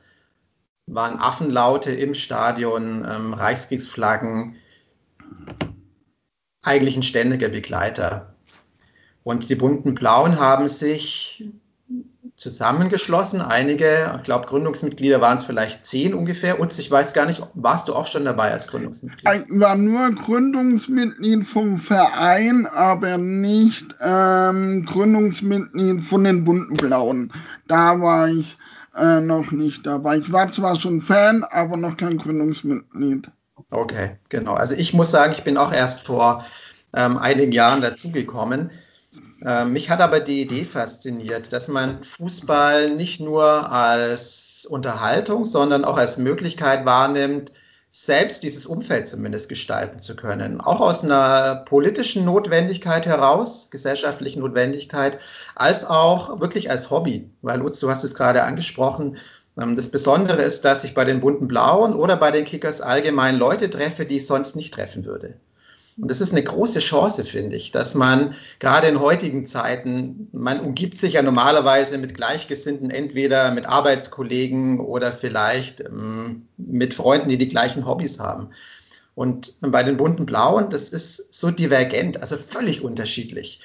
waren 0.85 1.19
Affenlaute 1.19 1.91
im 1.91 2.13
Stadion, 2.13 3.05
ähm, 3.09 3.33
Reichskriegsflaggen 3.33 4.55
eigentlich 6.61 6.97
ein 6.97 7.03
ständiger 7.03 7.49
Begleiter. 7.49 8.35
Und 9.23 9.49
die 9.49 9.55
bunten 9.55 9.95
Blauen 9.95 10.39
haben 10.39 10.67
sich 10.67 11.45
zusammengeschlossen. 12.37 13.41
Einige, 13.41 14.13
ich 14.17 14.23
glaube, 14.23 14.47
Gründungsmitglieder 14.47 15.19
waren 15.19 15.37
es 15.37 15.43
vielleicht 15.43 15.85
zehn 15.85 16.13
ungefähr. 16.13 16.59
Und 16.59 16.77
ich 16.77 16.89
weiß 16.89 17.13
gar 17.13 17.25
nicht, 17.25 17.41
warst 17.55 17.87
du 17.87 17.95
auch 17.95 18.05
schon 18.05 18.25
dabei 18.25 18.51
als 18.51 18.67
Gründungsmitglied? 18.67 19.47
Ich 19.49 19.59
war 19.59 19.75
nur 19.75 20.11
Gründungsmitglied 20.11 21.45
vom 21.45 21.77
Verein, 21.77 22.67
aber 22.67 23.17
nicht 23.17 23.95
ähm, 23.99 24.85
Gründungsmitglied 24.85 26.01
von 26.01 26.23
den 26.23 26.43
bunten 26.43 26.77
Blauen. 26.77 27.33
Da 27.67 27.99
war 27.99 28.29
ich 28.29 28.57
äh, 28.95 29.19
noch 29.19 29.51
nicht 29.51 29.85
dabei. 29.87 30.17
Ich 30.17 30.31
war 30.31 30.51
zwar 30.51 30.75
schon 30.75 31.01
Fan, 31.01 31.43
aber 31.43 31.75
noch 31.75 31.97
kein 31.97 32.19
Gründungsmitglied. 32.19 33.31
Okay, 33.71 34.17
genau. 34.29 34.53
Also 34.53 34.75
ich 34.75 34.93
muss 34.93 35.09
sagen, 35.09 35.33
ich 35.33 35.43
bin 35.43 35.57
auch 35.57 35.73
erst 35.73 36.05
vor 36.05 36.45
ähm, 36.93 37.17
einigen 37.17 37.51
Jahren 37.51 37.81
dazugekommen. 37.81 38.69
Äh, 39.43 39.65
mich 39.65 39.89
hat 39.89 40.01
aber 40.01 40.19
die 40.19 40.41
Idee 40.41 40.65
fasziniert, 40.65 41.53
dass 41.53 41.67
man 41.67 42.03
Fußball 42.03 42.91
nicht 42.91 43.19
nur 43.19 43.71
als 43.71 44.67
Unterhaltung, 44.69 45.45
sondern 45.45 45.85
auch 45.85 45.97
als 45.97 46.17
Möglichkeit 46.17 46.85
wahrnimmt, 46.85 47.51
selbst 47.89 48.43
dieses 48.43 48.65
Umfeld 48.65 49.07
zumindest 49.07 49.49
gestalten 49.49 49.99
zu 49.99 50.15
können. 50.15 50.61
Auch 50.61 50.81
aus 50.81 51.03
einer 51.03 51.63
politischen 51.65 52.25
Notwendigkeit 52.25 53.05
heraus, 53.05 53.69
gesellschaftlichen 53.71 54.41
Notwendigkeit, 54.41 55.19
als 55.55 55.85
auch 55.85 56.39
wirklich 56.39 56.69
als 56.69 56.91
Hobby. 56.91 57.29
Weil 57.41 57.59
Lutz, 57.59 57.79
du 57.79 57.89
hast 57.89 58.03
es 58.03 58.13
gerade 58.13 58.43
angesprochen, 58.43 59.17
ähm, 59.59 59.75
das 59.75 59.89
Besondere 59.89 60.41
ist, 60.41 60.65
dass 60.65 60.83
ich 60.83 60.93
bei 60.93 61.05
den 61.05 61.21
bunten 61.21 61.47
Blauen 61.47 61.93
oder 61.93 62.17
bei 62.17 62.31
den 62.31 62.45
Kickers 62.45 62.81
allgemein 62.81 63.37
Leute 63.37 63.69
treffe, 63.69 64.05
die 64.05 64.17
ich 64.17 64.27
sonst 64.27 64.55
nicht 64.55 64.73
treffen 64.73 65.05
würde. 65.05 65.35
Und 65.99 66.09
das 66.09 66.21
ist 66.21 66.31
eine 66.31 66.43
große 66.43 66.79
Chance, 66.79 67.25
finde 67.25 67.55
ich, 67.55 67.71
dass 67.71 67.95
man 67.95 68.35
gerade 68.59 68.87
in 68.87 68.99
heutigen 68.99 69.47
Zeiten, 69.47 70.27
man 70.31 70.59
umgibt 70.59 70.97
sich 70.97 71.13
ja 71.13 71.23
normalerweise 71.23 71.97
mit 71.97 72.13
Gleichgesinnten, 72.13 72.91
entweder 72.91 73.51
mit 73.51 73.65
Arbeitskollegen 73.65 74.79
oder 74.79 75.11
vielleicht 75.11 75.81
ähm, 75.81 76.47
mit 76.57 76.93
Freunden, 76.93 77.29
die 77.29 77.39
die 77.39 77.47
gleichen 77.47 77.87
Hobbys 77.87 78.19
haben. 78.19 78.51
Und 79.15 79.55
bei 79.61 79.81
den 79.81 79.97
bunten 79.97 80.27
Blauen, 80.27 80.69
das 80.69 80.89
ist 80.89 81.33
so 81.33 81.49
divergent, 81.49 82.21
also 82.21 82.37
völlig 82.37 82.83
unterschiedlich. 82.83 83.61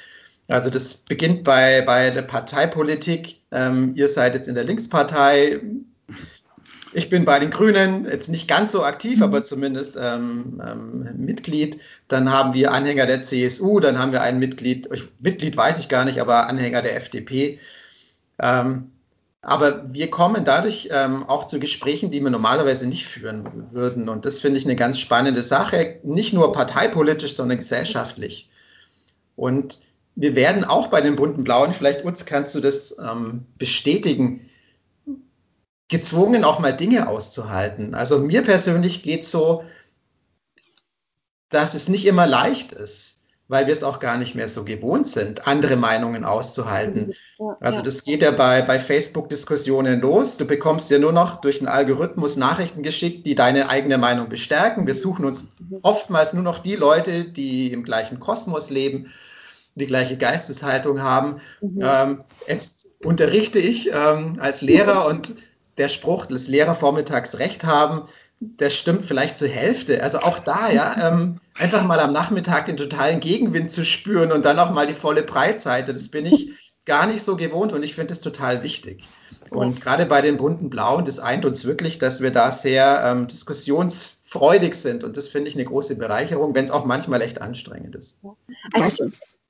Also 0.48 0.70
das 0.70 0.94
beginnt 0.94 1.44
bei, 1.44 1.82
bei 1.82 2.08
der 2.10 2.22
Parteipolitik. 2.22 3.42
Ähm, 3.50 3.92
ihr 3.94 4.08
seid 4.08 4.34
jetzt 4.34 4.48
in 4.48 4.54
der 4.54 4.64
Linkspartei, 4.64 5.60
ich 6.92 7.08
bin 7.08 7.24
bei 7.24 7.38
den 7.38 7.50
Grünen 7.50 8.04
jetzt 8.04 8.28
nicht 8.28 8.48
ganz 8.48 8.72
so 8.72 8.84
aktiv, 8.84 9.18
mhm. 9.18 9.22
aber 9.24 9.44
zumindest 9.44 9.98
ähm, 10.00 10.62
ähm, 10.64 11.08
Mitglied. 11.16 11.80
Dann 12.08 12.30
haben 12.30 12.54
wir 12.54 12.72
Anhänger 12.72 13.06
der 13.06 13.22
CSU, 13.22 13.80
dann 13.80 13.98
haben 13.98 14.12
wir 14.12 14.22
ein 14.22 14.38
Mitglied, 14.38 14.88
Mitglied 15.20 15.56
weiß 15.56 15.78
ich 15.78 15.88
gar 15.88 16.04
nicht, 16.04 16.20
aber 16.20 16.48
Anhänger 16.48 16.82
der 16.82 16.96
FDP. 16.96 17.58
Ähm, 18.38 18.92
aber 19.40 19.92
wir 19.92 20.08
kommen 20.08 20.44
dadurch 20.44 20.88
ähm, 20.92 21.28
auch 21.28 21.46
zu 21.46 21.58
Gesprächen, 21.58 22.12
die 22.12 22.20
wir 22.20 22.30
normalerweise 22.30 22.86
nicht 22.86 23.06
führen 23.06 23.68
würden. 23.72 24.08
Und 24.08 24.24
das 24.24 24.40
finde 24.40 24.58
ich 24.58 24.64
eine 24.64 24.76
ganz 24.76 25.00
spannende 25.00 25.42
Sache, 25.42 25.98
nicht 26.04 26.32
nur 26.32 26.52
parteipolitisch, 26.52 27.34
sondern 27.34 27.58
gesellschaftlich. 27.58 28.48
Und 29.34 29.80
wir 30.14 30.36
werden 30.36 30.64
auch 30.64 30.88
bei 30.88 31.00
den 31.00 31.16
bunten 31.16 31.42
Blauen, 31.42 31.72
vielleicht 31.72 32.04
Utz, 32.04 32.24
kannst 32.24 32.54
du 32.54 32.60
das 32.60 32.96
ähm, 32.98 33.46
bestätigen, 33.58 34.48
gezwungen, 35.92 36.42
auch 36.42 36.58
mal 36.58 36.72
Dinge 36.72 37.06
auszuhalten. 37.06 37.94
Also 37.94 38.18
mir 38.18 38.42
persönlich 38.42 39.02
geht 39.02 39.24
es 39.24 39.30
so, 39.30 39.62
dass 41.50 41.74
es 41.74 41.88
nicht 41.88 42.06
immer 42.06 42.26
leicht 42.26 42.72
ist, 42.72 43.18
weil 43.46 43.66
wir 43.66 43.74
es 43.74 43.84
auch 43.84 43.98
gar 43.98 44.16
nicht 44.16 44.34
mehr 44.34 44.48
so 44.48 44.64
gewohnt 44.64 45.06
sind, 45.06 45.46
andere 45.46 45.76
Meinungen 45.76 46.24
auszuhalten. 46.24 47.12
Ja, 47.38 47.56
also 47.60 47.82
das 47.82 48.04
geht 48.04 48.22
ja 48.22 48.30
bei, 48.30 48.62
bei 48.62 48.78
Facebook-Diskussionen 48.78 50.00
los. 50.00 50.38
Du 50.38 50.46
bekommst 50.46 50.90
ja 50.90 50.98
nur 50.98 51.12
noch 51.12 51.42
durch 51.42 51.60
einen 51.60 51.68
Algorithmus 51.68 52.38
Nachrichten 52.38 52.82
geschickt, 52.82 53.26
die 53.26 53.34
deine 53.34 53.68
eigene 53.68 53.98
Meinung 53.98 54.30
bestärken. 54.30 54.86
Wir 54.86 54.94
suchen 54.94 55.26
uns 55.26 55.52
mhm. 55.60 55.80
oftmals 55.82 56.32
nur 56.32 56.42
noch 56.42 56.60
die 56.60 56.76
Leute, 56.76 57.26
die 57.26 57.70
im 57.70 57.84
gleichen 57.84 58.18
Kosmos 58.18 58.70
leben, 58.70 59.12
die 59.74 59.86
gleiche 59.86 60.16
Geisteshaltung 60.16 61.02
haben. 61.02 61.42
Mhm. 61.60 61.80
Ähm, 61.82 62.18
jetzt 62.48 62.88
unterrichte 63.04 63.58
ich 63.58 63.90
ähm, 63.92 64.38
als 64.40 64.62
Lehrer 64.62 65.06
und 65.06 65.34
der 65.78 65.88
Spruch, 65.88 66.26
dass 66.26 66.48
Lehrer 66.48 66.74
vormittags 66.74 67.38
recht 67.38 67.64
haben, 67.64 68.02
das 68.40 68.74
stimmt 68.74 69.04
vielleicht 69.04 69.38
zur 69.38 69.48
Hälfte. 69.48 70.02
Also 70.02 70.18
auch 70.18 70.38
da, 70.38 70.70
ja, 70.70 70.94
ähm, 71.08 71.40
einfach 71.54 71.84
mal 71.84 72.00
am 72.00 72.12
Nachmittag 72.12 72.66
den 72.66 72.76
totalen 72.76 73.20
Gegenwind 73.20 73.70
zu 73.70 73.84
spüren 73.84 74.32
und 74.32 74.44
dann 74.44 74.58
auch 74.58 74.70
mal 74.72 74.86
die 74.86 74.94
volle 74.94 75.22
Breitseite, 75.22 75.92
das 75.92 76.08
bin 76.08 76.26
ich 76.26 76.52
gar 76.84 77.06
nicht 77.06 77.22
so 77.22 77.36
gewohnt 77.36 77.72
und 77.72 77.82
ich 77.84 77.94
finde 77.94 78.12
es 78.12 78.20
total 78.20 78.62
wichtig. 78.62 79.04
Und 79.50 79.80
gerade 79.80 80.06
bei 80.06 80.22
den 80.22 80.38
bunten 80.38 80.70
Blauen, 80.70 81.04
das 81.04 81.20
eint 81.20 81.44
uns 81.44 81.66
wirklich, 81.66 81.98
dass 81.98 82.22
wir 82.22 82.30
da 82.30 82.50
sehr 82.50 83.02
ähm, 83.04 83.26
diskussionsfreudig 83.28 84.74
sind 84.74 85.04
und 85.04 85.16
das 85.16 85.28
finde 85.28 85.48
ich 85.48 85.54
eine 85.54 85.64
große 85.64 85.96
Bereicherung, 85.96 86.54
wenn 86.54 86.64
es 86.64 86.70
auch 86.70 86.86
manchmal 86.86 87.22
echt 87.22 87.40
anstrengend 87.40 87.94
ist. 87.94 88.18
Also, 88.72 89.04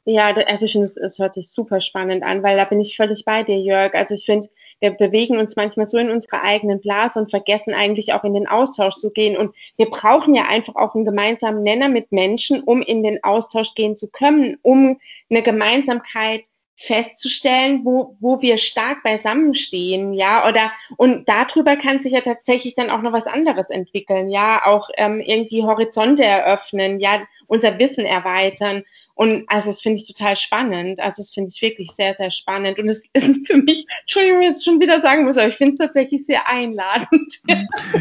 ja, 0.05 0.35
also 0.35 0.65
ich 0.67 0.73
finde, 0.73 0.89
es 0.89 1.19
hört 1.19 1.35
sich 1.35 1.51
super 1.51 1.81
spannend 1.81 2.25
an, 2.25 2.43
weil 2.43 2.57
da 2.57 2.65
bin 2.65 2.81
ich 2.81 2.97
völlig 2.97 3.25
bei 3.25 3.45
dir, 3.45 3.59
Jörg. 3.59 3.95
Also 3.95 4.15
ich 4.15 4.27
finde, 4.27 4.49
wir 4.83 4.91
bewegen 4.91 5.39
uns 5.39 5.57
manchmal 5.57 5.89
so 5.89 5.97
in 5.97 6.11
unserer 6.11 6.43
eigenen 6.43 6.81
Blase 6.81 7.19
und 7.19 7.31
vergessen 7.31 7.73
eigentlich 7.73 8.13
auch 8.13 8.25
in 8.25 8.35
den 8.35 8.49
Austausch 8.49 8.97
zu 8.97 9.13
gehen. 9.13 9.37
Und 9.37 9.55
wir 9.77 9.89
brauchen 9.89 10.35
ja 10.35 10.49
einfach 10.49 10.75
auch 10.75 10.95
einen 10.95 11.05
gemeinsamen 11.05 11.63
Nenner 11.63 11.89
mit 11.89 12.11
Menschen, 12.11 12.63
um 12.63 12.83
in 12.83 13.03
den 13.03 13.23
Austausch 13.23 13.75
gehen 13.75 13.97
zu 13.97 14.09
können, 14.09 14.59
um 14.63 14.99
eine 15.31 15.43
Gemeinsamkeit 15.43 16.43
festzustellen, 16.75 17.85
wo, 17.85 18.17
wo 18.19 18.43
wir 18.43 18.59
stark 18.59 19.05
beisammenstehen, 19.05 20.15
ja, 20.15 20.49
oder 20.49 20.73
und 20.97 21.29
darüber 21.29 21.77
kann 21.77 22.03
sich 22.03 22.13
ja 22.13 22.23
tatsächlich 22.23 22.75
dann 22.75 22.91
auch 22.91 23.03
noch 23.03 23.13
was 23.13 23.27
anderes 23.27 23.71
entwickeln, 23.71 24.31
ja, 24.31 24.67
auch 24.67 24.89
ähm, 24.97 25.21
irgendwie 25.21 25.63
Horizonte 25.63 26.25
eröffnen, 26.25 26.99
ja, 26.99 27.23
unser 27.47 27.79
Wissen 27.79 28.05
erweitern. 28.05 28.83
Und 29.23 29.45
also 29.47 29.69
das 29.69 29.81
finde 29.81 30.01
ich 30.01 30.13
total 30.13 30.35
spannend. 30.35 30.99
Also 30.99 31.23
das 31.23 31.31
finde 31.31 31.53
ich 31.55 31.63
wirklich 31.63 31.93
sehr, 31.93 32.17
sehr 32.19 32.33
spannend. 32.33 32.81
Und 32.81 32.91
es 32.91 33.05
ist 33.13 33.47
für 33.47 33.57
mich, 33.57 33.87
Entschuldigung, 34.01 34.43
jetzt 34.43 34.65
schon 34.65 34.81
wieder 34.81 35.01
sagen 35.01 35.23
muss, 35.23 35.37
aber 35.37 35.47
ich 35.47 35.55
finde 35.55 35.75
es 35.75 35.79
tatsächlich 35.79 36.27
sehr 36.27 36.49
einladend. 36.49 37.41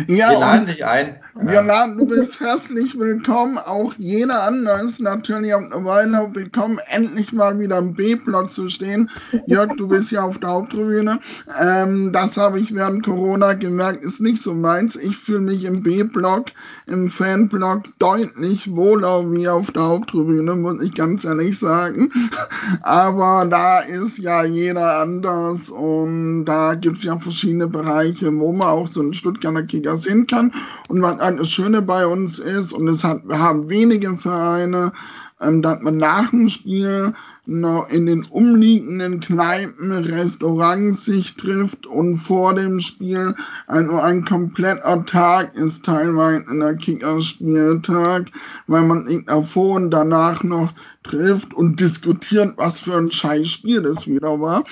Ja, 0.07 0.31
wir 0.31 0.39
laden 0.39 0.65
dich 0.65 0.85
ein. 0.85 1.19
Wir 1.35 1.61
laden, 1.61 1.97
du 1.97 2.05
bist 2.05 2.39
herzlich 2.39 2.97
willkommen. 2.97 3.57
Auch 3.57 3.93
jeder 3.97 4.43
andere 4.43 4.81
ist 4.81 4.99
natürlich 4.99 5.53
auf 5.53 5.63
eine 5.71 5.85
Weile 5.85 6.29
willkommen, 6.33 6.79
endlich 6.89 7.31
mal 7.31 7.57
wieder 7.59 7.77
im 7.77 7.93
B-Block 7.93 8.49
zu 8.49 8.69
stehen. 8.69 9.09
Jörg, 9.47 9.75
du 9.77 9.87
bist 9.87 10.11
ja 10.11 10.23
auf 10.23 10.39
der 10.39 10.49
Haupttribüne. 10.49 11.19
Ähm, 11.61 12.11
das 12.11 12.37
habe 12.37 12.59
ich 12.59 12.73
während 12.73 13.05
Corona 13.05 13.53
gemerkt, 13.53 14.03
ist 14.03 14.21
nicht 14.21 14.41
so 14.41 14.53
meins. 14.53 14.95
Ich 14.95 15.17
fühle 15.17 15.41
mich 15.41 15.65
im 15.65 15.83
B-Block, 15.83 16.47
im 16.87 17.09
Fanblock 17.09 17.83
deutlich 17.99 18.73
wohler 18.73 19.31
wie 19.31 19.47
auf 19.47 19.71
der 19.71 19.83
Haupttribüne, 19.83 20.55
muss 20.55 20.81
ich 20.81 20.93
ganz 20.93 21.10
ehrlich 21.25 21.59
sagen. 21.59 22.11
Aber 22.81 23.45
da 23.49 23.79
ist 23.79 24.17
ja 24.17 24.43
jeder 24.43 24.99
anders 24.99 25.69
und 25.69 26.45
da 26.45 26.75
gibt 26.75 26.97
es 26.97 27.03
ja 27.03 27.17
verschiedene 27.17 27.67
Bereiche, 27.67 28.31
wo 28.37 28.51
man 28.51 28.67
auch 28.67 28.87
so 28.87 29.01
einen 29.01 29.13
Stuttgarter 29.13 29.63
Kickers 29.63 30.05
hin 30.05 30.27
kann. 30.27 30.51
Und 30.87 31.01
was 31.01 31.19
halt 31.19 31.39
das 31.39 31.49
Schöne 31.49 31.81
bei 31.81 32.05
uns 32.05 32.39
ist, 32.39 32.73
und 32.73 32.87
es 32.87 33.03
hat, 33.03 33.27
wir 33.27 33.39
haben 33.39 33.69
wenige 33.69 34.15
Vereine, 34.15 34.93
dass 35.41 35.81
man 35.81 35.97
nach 35.97 36.29
dem 36.29 36.49
Spiel 36.49 37.13
noch 37.47 37.89
in 37.89 38.05
den 38.05 38.23
umliegenden 38.25 39.19
Kneipen, 39.19 39.91
Restaurants 39.91 41.05
sich 41.05 41.35
trifft 41.35 41.87
und 41.87 42.17
vor 42.17 42.53
dem 42.53 42.79
Spiel 42.79 43.33
also 43.65 43.99
ein 43.99 44.23
kompletter 44.23 45.03
Tag 45.05 45.55
ist 45.55 45.83
teilweise 45.83 46.45
in 46.49 46.59
der 46.59 46.75
Kickerspieltag, 46.75 48.27
weil 48.67 48.83
man 48.83 49.07
sich 49.07 49.25
davor 49.25 49.75
und 49.75 49.89
danach 49.89 50.43
noch 50.43 50.73
trifft 51.03 51.55
und 51.55 51.79
diskutiert, 51.79 52.53
was 52.57 52.79
für 52.79 52.95
ein 52.95 53.11
scheiß 53.11 53.47
Spiel 53.47 53.81
das 53.81 54.07
wieder 54.07 54.39
war. 54.39 54.63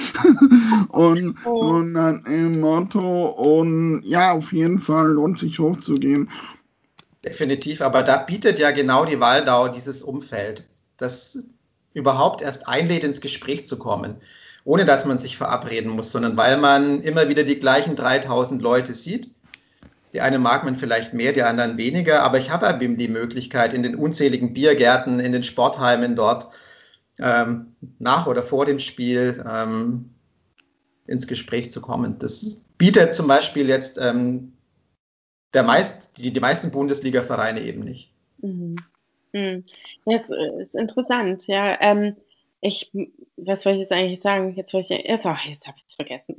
und, 0.90 1.36
oh. 1.46 1.78
und 1.78 1.96
dann 1.96 2.24
im 2.26 2.60
Motto 2.62 3.30
und 3.30 4.04
ja, 4.04 4.32
auf 4.32 4.54
jeden 4.54 4.80
Fall 4.80 5.14
lohnt 5.14 5.40
sich 5.40 5.58
hochzugehen. 5.58 6.30
Definitiv, 7.24 7.82
aber 7.82 8.04
da 8.04 8.18
bietet 8.18 8.60
ja 8.60 8.72
genau 8.72 9.04
die 9.04 9.20
Waldau 9.20 9.68
dieses 9.68 10.02
Umfeld, 10.02 10.64
das 10.98 11.44
überhaupt 11.94 12.42
erst 12.42 12.68
einlädt, 12.68 13.04
ins 13.04 13.20
Gespräch 13.20 13.68
zu 13.68 13.78
kommen, 13.78 14.18
ohne 14.64 14.86
dass 14.86 15.06
man 15.06 15.18
sich 15.18 15.38
verabreden 15.38 15.92
muss, 15.92 16.12
sondern 16.12 16.38
weil 16.38 16.58
man 16.58 17.02
immer 17.02 17.28
wieder 17.28 17.44
die 17.44 17.60
gleichen 17.60 17.96
3000 17.96 18.62
Leute 18.62 18.94
sieht. 18.94 19.32
Die 20.14 20.22
eine 20.22 20.40
mag 20.40 20.64
man 20.64 20.76
vielleicht 20.76 21.14
mehr, 21.14 21.34
die 21.34 21.44
anderen 21.44 21.78
weniger, 21.78 22.24
aber 22.24 22.38
ich 22.38 22.50
habe 22.52 22.68
eben 22.84 22.98
die 22.98 23.10
Möglichkeit, 23.10 23.74
in 23.74 23.84
den 23.84 23.96
unzähligen 23.96 24.54
Biergärten, 24.54 25.20
in 25.20 25.34
den 25.34 25.44
Sportheimen 25.44 26.16
dort 26.16 26.48
ähm, 27.20 27.76
nach 28.00 28.28
oder 28.28 28.44
vor 28.44 28.66
dem 28.66 28.80
Spiel 28.80 29.44
ähm, 29.48 30.12
ins 31.06 31.28
Gespräch 31.28 31.72
zu 31.72 31.82
kommen. 31.82 32.18
Das 32.18 32.62
bietet 32.78 33.14
zum 33.14 33.28
Beispiel 33.28 33.68
jetzt 33.68 34.00
ähm, 34.02 34.54
der 35.54 35.64
meist, 35.64 36.18
die, 36.18 36.32
die 36.32 36.40
meisten 36.40 36.72
Bundesliga-Vereine 36.72 37.62
eben 37.62 37.84
nicht. 37.84 38.12
Mhm. 38.42 38.76
Mhm. 39.34 39.64
Das 40.06 40.30
ist 40.30 40.76
interessant, 40.76 41.48
ja. 41.48 41.78
Ähm, 41.82 42.16
ich, 42.62 42.92
was 43.38 43.66
wollte 43.66 43.78
ich 43.78 43.82
jetzt 43.84 43.92
eigentlich 43.94 44.22
sagen? 44.22 44.54
Jetzt 44.56 44.74
wollte 44.74 44.94
ich, 44.94 45.08
jetzt, 45.08 45.26
oh, 45.26 45.36
jetzt 45.48 45.68
habe 45.68 45.78
ich 45.78 45.86
es 45.88 45.94
vergessen. 45.94 46.36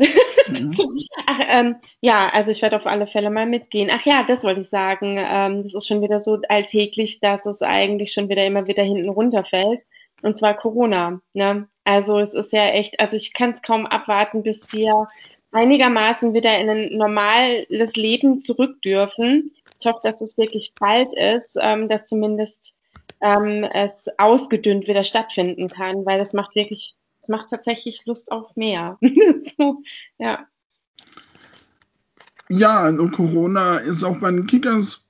Mhm. 0.48 0.76
Ach, 1.26 1.40
ähm, 1.48 1.76
ja, 2.00 2.28
also 2.32 2.50
ich 2.50 2.60
werde 2.60 2.76
auf 2.76 2.86
alle 2.86 3.06
Fälle 3.06 3.30
mal 3.30 3.46
mitgehen. 3.46 3.90
Ach 3.90 4.04
ja, 4.04 4.24
das 4.24 4.44
wollte 4.44 4.60
ich 4.60 4.68
sagen. 4.68 5.16
Ähm, 5.18 5.62
das 5.62 5.74
ist 5.74 5.86
schon 5.86 6.02
wieder 6.02 6.20
so 6.20 6.38
alltäglich, 6.48 7.20
dass 7.20 7.46
es 7.46 7.62
eigentlich 7.62 8.12
schon 8.12 8.28
wieder 8.28 8.44
immer 8.44 8.66
wieder 8.66 8.82
hinten 8.82 9.08
runterfällt. 9.08 9.82
Und 10.22 10.36
zwar 10.36 10.54
Corona. 10.54 11.20
Ne? 11.32 11.68
Also 11.84 12.18
es 12.18 12.34
ist 12.34 12.52
ja 12.52 12.66
echt, 12.66 13.00
also 13.00 13.16
ich 13.16 13.32
kann 13.32 13.52
es 13.52 13.62
kaum 13.62 13.86
abwarten, 13.86 14.42
bis 14.42 14.70
wir 14.72 15.08
einigermaßen 15.52 16.34
wieder 16.34 16.58
in 16.58 16.70
ein 16.70 16.96
normales 16.96 17.96
Leben 17.96 18.42
zurück 18.42 18.80
dürfen. 18.82 19.50
Ich 19.78 19.86
hoffe, 19.86 20.00
dass 20.02 20.20
es 20.20 20.38
wirklich 20.38 20.74
bald 20.78 21.14
ist, 21.14 21.56
ähm, 21.60 21.88
dass 21.88 22.06
zumindest 22.06 22.74
ähm, 23.20 23.64
es 23.64 24.06
ausgedünnt 24.18 24.86
wieder 24.86 25.04
stattfinden 25.04 25.68
kann, 25.68 26.06
weil 26.06 26.18
das 26.18 26.32
macht 26.32 26.54
wirklich, 26.54 26.96
es 27.22 27.28
macht 27.28 27.48
tatsächlich 27.48 28.04
Lust 28.06 28.30
auf 28.32 28.54
mehr. 28.56 28.98
so, 29.58 29.82
ja. 30.18 30.46
Ja, 32.48 32.80
also 32.80 33.08
Corona 33.08 33.78
ist 33.78 34.02
auch 34.02 34.16
bei 34.16 34.30
den 34.30 34.46
Kickers 34.46 35.06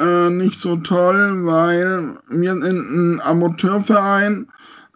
äh, 0.00 0.30
nicht 0.30 0.58
so 0.58 0.76
toll, 0.76 1.46
weil 1.46 2.18
wir 2.28 2.52
sind 2.54 2.64
ein 2.64 3.20
Amateurverein 3.20 4.50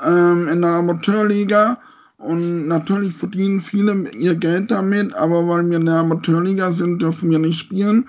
ähm, 0.04 0.48
in 0.48 0.62
der 0.62 0.70
Amateurliga 0.70 1.80
und 2.18 2.66
natürlich 2.66 3.14
verdienen 3.14 3.60
viele 3.60 4.10
ihr 4.10 4.36
Geld 4.36 4.70
damit, 4.70 5.14
aber 5.14 5.46
weil 5.48 5.68
wir 5.68 5.76
in 5.76 5.86
der 5.86 5.96
Amateurliga 5.96 6.72
sind, 6.72 7.02
dürfen 7.02 7.30
wir 7.30 7.38
nicht 7.38 7.58
spielen. 7.58 8.08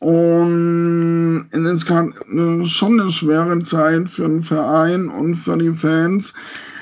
Und 0.00 1.46
es 1.52 1.60
ist 1.60 1.86
gerade 1.86 2.12
schon 2.66 3.00
eine 3.00 3.10
schwere 3.10 3.58
Zeit 3.60 4.08
für 4.08 4.26
den 4.26 4.42
Verein 4.42 5.08
und 5.08 5.36
für 5.36 5.56
die 5.56 5.70
Fans. 5.70 6.32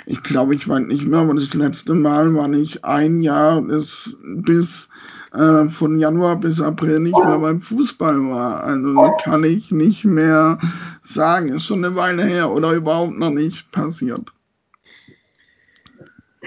Ich 0.07 0.23
glaube, 0.23 0.55
ich 0.55 0.69
weiß 0.69 0.87
nicht 0.87 1.07
mehr, 1.07 1.21
aber 1.21 1.35
das 1.35 1.53
letzte 1.55 1.95
Mal 1.95 2.35
war 2.35 2.51
ich 2.53 2.85
ein 2.85 3.21
Jahr 3.21 3.61
bis, 3.61 4.17
bis 4.23 4.89
äh, 5.33 5.69
von 5.69 5.99
Januar 5.99 6.37
bis 6.37 6.61
April 6.61 7.01
nicht 7.01 7.17
mehr 7.17 7.39
beim 7.39 7.61
Fußball 7.61 8.23
war. 8.31 8.65
Also 8.65 9.13
kann 9.23 9.45
ich 9.45 9.71
nicht 9.71 10.05
mehr 10.05 10.59
sagen. 11.03 11.51
Ist 11.51 11.67
schon 11.67 11.85
eine 11.85 11.95
Weile 11.97 12.25
her 12.25 12.51
oder 12.51 12.73
überhaupt 12.73 13.19
noch 13.19 13.31
nicht 13.31 13.71
passiert. 13.71 14.33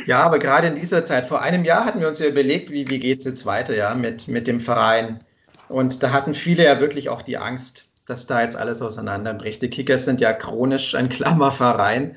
Ja, 0.06 0.24
aber 0.24 0.40
gerade 0.40 0.68
in 0.68 0.76
dieser 0.76 1.06
Zeit, 1.06 1.28
vor 1.28 1.42
einem 1.42 1.64
Jahr 1.64 1.86
hatten 1.86 2.00
wir 2.00 2.08
uns 2.08 2.20
ja 2.20 2.28
überlegt, 2.28 2.72
wie, 2.72 2.90
wie 2.90 3.00
geht 3.00 3.20
es 3.20 3.26
jetzt 3.26 3.46
weiter, 3.46 3.76
ja, 3.76 3.94
mit, 3.96 4.28
mit 4.28 4.48
dem 4.48 4.60
Verein. 4.60 5.22
Und 5.70 6.04
da 6.04 6.12
hatten 6.12 6.34
viele 6.34 6.64
ja 6.66 6.80
wirklich 6.80 7.10
auch 7.10 7.22
die 7.22 7.38
Angst, 7.38 7.90
dass 8.06 8.28
da 8.28 8.42
jetzt 8.42 8.58
alles 8.58 8.82
auseinanderbricht. 8.82 9.62
Die 9.62 9.70
Kickers 9.70 10.06
sind 10.06 10.20
ja 10.20 10.34
chronisch 10.34 10.96
ein 10.96 11.10
Klammerverein. 11.10 12.16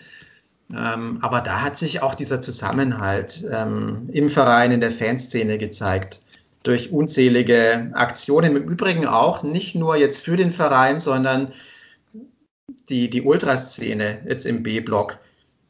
Ähm, 0.71 1.19
aber 1.23 1.41
da 1.43 1.63
hat 1.63 1.79
sich 1.79 2.03
auch 2.03 2.17
dieser 2.17 2.41
Zusammenhalt 2.41 3.45
ähm, 3.51 4.09
im 4.13 4.31
Verein, 4.31 4.73
in 4.73 4.81
der 4.81 4.91
Fanszene 4.91 5.59
gezeigt. 5.59 6.23
Durch 6.65 6.91
unzählige 6.91 7.93
Aktionen. 7.95 8.57
Im 8.57 8.69
Übrigen 8.69 9.07
auch 9.07 9.45
nicht 9.45 9.77
nur 9.77 9.97
jetzt 9.97 10.25
für 10.25 10.37
den 10.37 10.51
Verein, 10.51 10.99
sondern 10.99 11.53
die, 12.89 13.09
die 13.09 13.23
Ultraszene 13.23 14.23
jetzt 14.27 14.45
im 14.45 14.65
B-Block. 14.65 15.19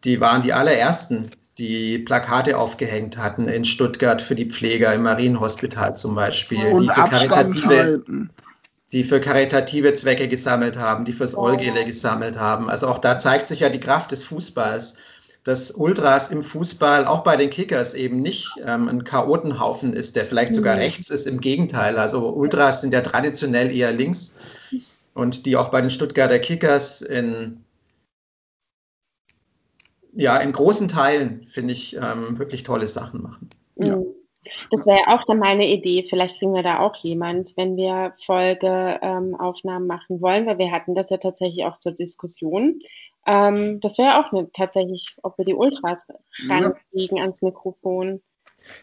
Die 0.04 0.20
waren 0.20 0.40
die 0.40 0.54
allerersten, 0.54 1.32
die 1.58 1.98
Plakate 1.98 2.58
aufgehängt 2.58 3.16
hatten 3.16 3.48
in 3.48 3.64
Stuttgart 3.64 4.20
für 4.20 4.34
die 4.34 4.46
Pfleger 4.46 4.92
im 4.92 5.02
Marienhospital 5.04 5.96
zum 5.96 6.14
Beispiel, 6.14 6.66
Und 6.66 6.82
die, 6.82 6.88
für 6.90 7.08
karitative, 7.08 7.68
halten. 7.68 8.30
die 8.92 9.04
für 9.04 9.20
karitative 9.20 9.94
Zwecke 9.94 10.28
gesammelt 10.28 10.76
haben, 10.76 11.04
die 11.04 11.12
fürs 11.12 11.34
Oh. 11.34 11.42
Olgele 11.42 11.84
gesammelt 11.84 12.38
haben. 12.38 12.68
Also 12.68 12.88
auch 12.88 12.98
da 12.98 13.18
zeigt 13.18 13.46
sich 13.46 13.60
ja 13.60 13.68
die 13.70 13.80
Kraft 13.80 14.12
des 14.12 14.22
Fußballs, 14.24 14.98
dass 15.44 15.70
Ultras 15.70 16.28
im 16.30 16.42
Fußball, 16.42 17.06
auch 17.06 17.22
bei 17.22 17.36
den 17.36 17.50
Kickers, 17.50 17.94
eben 17.94 18.20
nicht 18.20 18.48
ähm, 18.66 18.88
ein 18.88 19.04
Chaotenhaufen 19.04 19.92
ist, 19.92 20.16
der 20.16 20.26
vielleicht 20.26 20.54
sogar 20.54 20.74
Mhm. 20.74 20.80
rechts 20.82 21.08
ist. 21.08 21.26
Im 21.26 21.40
Gegenteil, 21.40 21.98
also 21.98 22.34
Ultras 22.34 22.80
sind 22.80 22.92
ja 22.92 23.00
traditionell 23.00 23.70
eher 23.74 23.92
links 23.92 24.36
und 25.14 25.46
die 25.46 25.56
auch 25.56 25.68
bei 25.70 25.80
den 25.80 25.90
Stuttgarter 25.90 26.38
Kickers 26.40 27.00
in 27.00 27.62
ja, 30.16 30.36
in 30.38 30.52
großen 30.52 30.88
Teilen, 30.88 31.44
finde 31.44 31.74
ich, 31.74 31.96
ähm, 31.96 32.38
wirklich 32.38 32.62
tolle 32.62 32.88
Sachen 32.88 33.22
machen. 33.22 33.50
Ja. 33.76 33.96
Mhm. 33.96 34.06
Das 34.70 34.86
wäre 34.86 34.98
ja 34.98 35.16
auch 35.16 35.24
dann 35.24 35.38
meine 35.38 35.66
Idee. 35.66 36.04
Vielleicht 36.08 36.38
kriegen 36.38 36.54
wir 36.54 36.62
da 36.62 36.78
auch 36.78 36.96
jemand, 36.96 37.56
wenn 37.56 37.76
wir 37.76 38.14
Folgeaufnahmen 38.24 39.82
ähm, 39.82 39.86
machen 39.86 40.20
wollen, 40.20 40.46
weil 40.46 40.58
wir 40.58 40.70
hatten 40.70 40.94
das 40.94 41.10
ja 41.10 41.16
tatsächlich 41.16 41.64
auch 41.64 41.80
zur 41.80 41.92
Diskussion. 41.92 42.78
Ähm, 43.26 43.80
das 43.80 43.98
wäre 43.98 44.20
auch 44.20 44.32
eine, 44.32 44.50
tatsächlich, 44.52 45.16
ob 45.22 45.36
wir 45.38 45.44
die 45.44 45.54
Ultras 45.54 46.06
Ja. 46.46 46.58
rankriegen 46.58 47.18
ans 47.20 47.42
Mikrofon. 47.42 48.22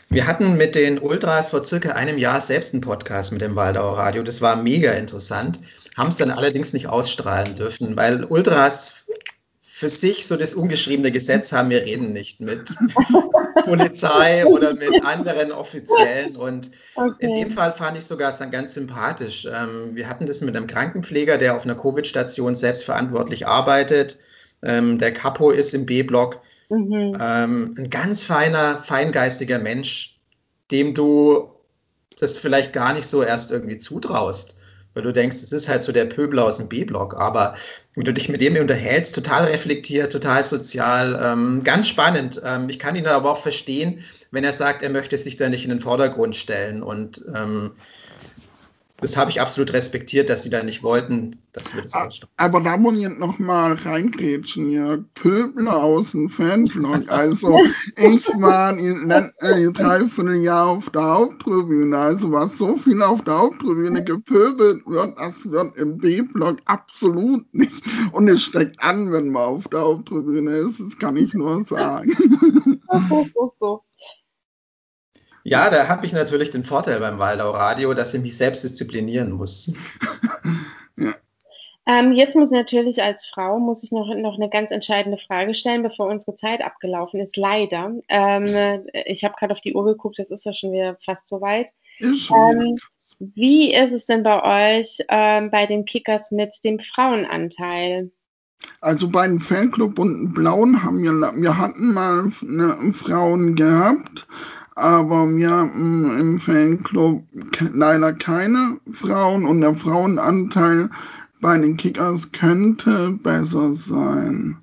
Wir 0.10 0.28
hatten 0.28 0.56
mit 0.58 0.76
den 0.76 1.00
Ultras 1.00 1.50
vor 1.50 1.66
circa 1.66 1.94
einem 1.94 2.18
Jahr 2.18 2.42
selbst 2.42 2.74
einen 2.74 2.82
Podcast 2.82 3.32
mit 3.32 3.42
dem 3.42 3.56
Waldauer 3.56 3.98
Radio. 3.98 4.24
Das 4.24 4.42
war 4.42 4.56
mega 4.56 4.92
interessant, 4.92 5.60
haben 5.98 6.10
es 6.10 6.16
dann 6.16 6.30
allerdings 6.30 6.74
nicht 6.74 6.88
ausstrahlen 6.88 7.56
dürfen, 7.56 7.98
weil 7.98 8.24
Ultras 8.26 9.03
für 9.76 9.90
sich 9.90 10.28
so 10.28 10.38
das 10.38 10.54
ungeschriebene 10.54 11.12
Gesetz 11.12 11.52
haben, 11.52 11.72
wir 11.72 11.82
reden 11.82 12.14
nicht 12.14 12.40
mit 12.40 12.76
Polizei 13.66 14.46
oder 14.46 14.76
mit 14.76 15.04
anderen 15.04 15.52
Offiziellen. 15.52 16.36
Und 16.36 16.70
in 17.18 17.34
dem 17.34 17.48
Okay. 17.48 17.50
Fall 17.50 17.74
fand 17.74 17.98
ich 17.98 18.04
sogar 18.04 18.32
ganz 18.52 18.76
sympathisch. 18.76 19.48
Ähm, 19.52 19.96
wir 19.96 20.08
hatten 20.08 20.28
das 20.28 20.42
mit 20.42 20.56
einem 20.56 20.68
Krankenpfleger, 20.68 21.40
der 21.40 21.56
auf 21.56 21.66
einer 21.66 21.74
Covid-Station 21.74 22.56
selbstverantwortlich 22.56 23.48
arbeitet. 23.48 24.20
Ähm, 24.62 25.00
der 25.00 25.12
Capo 25.12 25.50
ist 25.50 25.74
im 25.74 25.88
B-Block. 25.88 26.40
Mhm. 26.70 27.18
Ähm, 27.20 27.74
ein 27.76 27.90
ganz 27.90 28.22
feiner, 28.22 28.78
feingeistiger 28.78 29.58
Mensch, 29.58 30.20
dem 30.70 30.94
du 30.94 31.50
das 32.20 32.38
vielleicht 32.38 32.74
gar 32.74 32.94
nicht 32.94 33.08
so 33.08 33.24
erst 33.24 33.52
irgendwie 33.52 33.80
zutraust, 33.80 34.56
weil 34.94 35.02
du 35.02 35.12
denkst, 35.12 35.38
es 35.38 35.52
ist 35.52 35.68
halt 35.68 35.84
so 35.84 35.92
der 35.92 36.06
Pöbel 36.06 36.38
aus 36.38 36.58
dem 36.58 36.70
B-Block. 36.70 37.16
Aber 37.16 37.56
wenn 37.96 38.06
du 38.06 38.14
dich 38.14 38.30
mit 38.30 38.42
dem 38.42 38.56
unterhältst, 38.56 39.14
total 39.14 39.46
reflektiert, 39.46 40.12
total 40.12 40.44
sozial, 40.44 41.20
ähm, 41.22 41.64
ganz 41.64 41.88
spannend. 41.88 42.42
Ähm, 42.44 42.70
ich 42.70 42.80
kann 42.80 42.96
ihn 42.96 43.06
aber 43.06 43.32
auch 43.32 43.42
verstehen, 43.42 44.04
wenn 44.32 44.44
er 44.44 44.54
sagt, 44.54 44.82
er 44.82 44.90
möchte 44.90 45.18
sich 45.18 45.36
da 45.36 45.50
nicht 45.50 45.64
in 45.64 45.70
den 45.70 45.80
Vordergrund 45.80 46.36
stellen. 46.36 46.82
Und 46.82 47.24
ähm, 47.34 47.74
das 49.04 49.18
habe 49.18 49.32
ich 49.32 49.42
absolut 49.42 49.74
respektiert, 49.74 50.30
dass 50.30 50.44
sie 50.44 50.50
da 50.50 50.64
nicht 50.64 50.82
wollten, 50.82 51.36
dass 51.52 51.76
wir 51.76 51.84
das 51.84 51.94
Ah, 51.94 52.06
ausstrahlen. 52.06 52.34
Aber 52.38 52.62
da 52.62 52.78
muss 52.78 52.96
ich 52.96 53.02
jetzt 53.02 53.20
noch 53.20 53.38
mal 53.38 53.74
reingrätschen, 53.74 54.70
ihr 54.70 55.04
Pöbler 55.14 55.84
aus 55.84 56.12
dem 56.12 56.30
Fanblog. 56.30 57.04
Also, 57.10 57.60
ich 57.98 58.26
war 58.40 58.78
in 58.78 59.12
äh, 59.12 59.72
dreiviertel 59.72 60.38
Jahr 60.38 60.68
auf 60.68 60.90
der 60.90 61.04
Haupttribüne. 61.04 61.98
Also, 61.98 62.32
was 62.32 62.58
so 62.58 62.78
viel 62.78 63.02
auf 63.02 63.22
der 63.24 63.40
Haupttribüne 63.40 64.04
gepöbelt 64.04 64.82
wird, 64.86 65.20
das 65.20 65.52
wird 65.52 65.78
im 65.78 65.98
B-Block 65.98 66.60
absolut 66.66 67.54
nicht. 67.54 67.84
Und 68.14 68.28
es 68.30 68.42
steckt 68.42 68.82
an, 68.82 69.12
wenn 69.12 69.30
man 69.30 69.44
auf 69.44 69.68
der 69.68 69.82
Haupttribüne 69.82 70.52
ist. 70.58 70.80
Das 70.80 70.98
kann 70.98 71.18
ich 71.18 71.34
nur 71.34 71.64
sagen. 71.66 72.16
Ja, 75.44 75.70
da 75.70 75.90
habe 75.90 76.06
ich 76.06 76.14
natürlich 76.14 76.52
den 76.52 76.64
Vorteil 76.64 77.00
beim 77.00 77.20
Waldau 77.20 77.52
Radio, 77.52 77.94
dass 77.94 78.14
ich 78.14 78.22
mich 78.22 78.38
selbst 78.38 78.64
disziplinieren 78.64 79.32
muss. 79.32 79.74
Ähm, 81.86 82.14
jetzt 82.14 82.36
muss 82.36 82.50
natürlich 82.50 83.04
als 83.04 83.26
Frau 83.26 83.60
muss 83.60 83.84
ich 83.84 83.92
noch, 83.92 84.08
noch 84.16 84.36
eine 84.36 84.50
ganz 84.50 84.72
entscheidende 84.72 85.18
Frage 85.18 85.54
stellen, 85.54 85.84
bevor 85.84 86.08
unsere 86.08 86.38
Zeit 86.38 86.62
abgelaufen 86.62 87.20
ist. 87.20 87.36
Leider. 87.36 87.92
Ähm, 88.08 88.86
ich 89.06 89.26
habe 89.26 89.36
gerade 89.38 89.54
auf 89.54 89.60
die 89.60 89.74
Uhr 89.74 89.84
geguckt, 89.84 90.18
das 90.18 90.30
ist 90.32 90.46
ja 90.46 90.54
schon 90.54 90.72
wieder 90.72 90.96
fast 91.04 91.28
soweit. 91.28 91.72
Ähm, 92.00 92.78
wie 93.20 93.74
ist 93.74 93.92
es 93.92 94.06
denn 94.06 94.24
bei 94.24 94.80
euch 94.80 95.00
ähm, 95.10 95.52
bei 95.52 95.66
den 95.66 95.84
Kickers 95.84 96.32
mit 96.32 96.64
dem 96.64 96.80
Frauenanteil? 96.80 98.12
Also 98.80 99.10
bei 99.10 99.28
dem 99.28 99.42
Fanclub 99.42 100.00
und 100.00 100.34
Blauen 100.34 100.84
haben 100.84 101.04
wir, 101.04 101.12
wir 101.12 101.58
hatten 101.58 101.94
mal 101.94 102.32
eine 102.42 102.94
Frauen 102.94 103.56
gehabt, 103.56 104.26
aber 104.76 105.28
wir 105.36 105.50
haben 105.52 106.20
im 106.20 106.40
Fanclub 106.40 107.24
leider 107.74 108.14
keine 108.14 108.80
Frauen 108.92 109.46
und 109.46 109.62
der 109.62 109.76
Frauenanteil 109.76 110.90
bei 111.42 111.58
den 111.58 111.78
Kickers 111.78 112.32
könnte 112.32 113.12
besser 113.22 113.74
sein. 113.74 114.58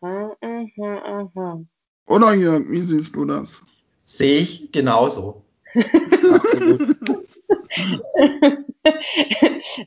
Aha, 0.00 0.36
aha, 0.40 1.30
aha. 1.36 1.60
Oder 2.06 2.34
Jörg, 2.34 2.68
wie 2.70 2.80
siehst 2.80 3.14
du 3.14 3.24
das? 3.26 3.62
Sehe 4.04 4.40
ich 4.40 4.72
genauso. 4.72 5.44
Absolut. 5.74 6.96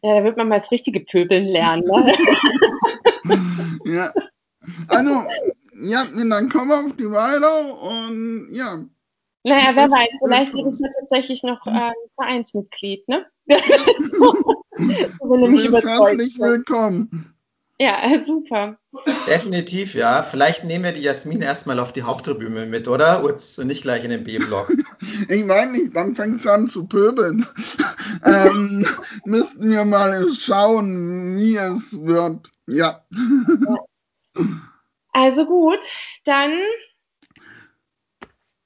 ja, 0.04 0.16
da 0.16 0.24
wird 0.24 0.38
man 0.38 0.50
mal 0.50 0.60
das 0.60 0.72
richtige 0.72 1.00
Pöbeln 1.00 1.48
lernen. 1.48 1.84
Ne? 1.86 2.14
Ja. 3.86 4.14
Also, 4.88 5.24
ja, 5.82 6.06
dann 6.06 6.50
kommen 6.50 6.70
wir 6.70 6.86
auf 6.86 6.96
die 6.98 7.10
weiter 7.10 7.82
und 7.82 8.50
ja. 8.52 8.86
Naja, 9.44 9.72
wer 9.76 9.88
Das 9.88 9.92
weiß, 9.92 10.10
vielleicht 10.24 10.54
wird 10.54 10.68
es 10.68 10.80
ja 10.80 10.90
tatsächlich 11.00 11.44
noch 11.44 11.66
äh, 11.66 11.92
Vereinsmitglied, 12.16 13.08
ne? 13.08 13.26
Du 14.78 15.30
bin 15.30 15.42
nämlich 15.42 15.70
bist 15.70 15.86
herzlich 15.86 16.40
willkommen. 16.40 17.34
Ja, 17.82 18.24
super. 18.24 18.78
Definitiv, 19.28 19.96
ja. 19.96 20.22
Vielleicht 20.22 20.64
nehmen 20.64 20.84
wir 20.84 20.92
die 20.92 21.02
Jasmin 21.02 21.42
erstmal 21.42 21.80
auf 21.80 21.92
die 21.92 22.04
Haupttribüne 22.04 22.68
mit, 22.68 22.88
oder? 22.88 23.24
Und 23.24 23.58
nicht 23.66 23.82
gleich 23.82 24.04
in 24.04 24.12
den 24.12 24.24
B-Block. 24.24 24.72
Ich 25.30 25.44
meine 25.46 25.72
nicht, 25.72 25.96
dann 25.96 26.14
fängt 26.14 26.40
es 26.40 26.48
an 26.48 26.68
zu 26.68 26.86
pöbeln. 26.86 27.46
ähm, 28.24 28.86
müssten 29.26 29.72
wir 29.72 29.84
mal 29.84 30.32
schauen, 30.36 31.38
wie 31.38 31.58
es 31.58 32.00
wird. 32.06 32.52
Ja. 32.68 33.04
Also 35.12 35.46
gut, 35.46 35.80
dann 36.24 36.52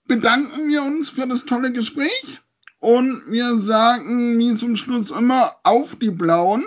Bedanken 0.08 0.68
wir 0.68 0.84
uns 0.84 1.10
für 1.10 1.28
das 1.28 1.46
tolle 1.46 1.72
Gespräch 1.72 2.39
und 2.80 3.24
wir 3.28 3.58
sagen, 3.58 4.38
wie 4.38 4.56
zum 4.56 4.76
Schluss 4.76 5.10
immer, 5.10 5.54
auf 5.63 5.98
die 5.98 6.12
Blauen. 6.12 6.65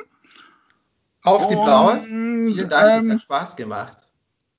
Auf 1.23 1.47
die 1.49 1.55
Blaue. 1.55 2.01
Vielen 2.01 2.69
Dank, 2.69 3.03
ähm, 3.03 3.09
das 3.09 3.15
hat 3.15 3.23
Spaß 3.23 3.57
gemacht. 3.57 4.09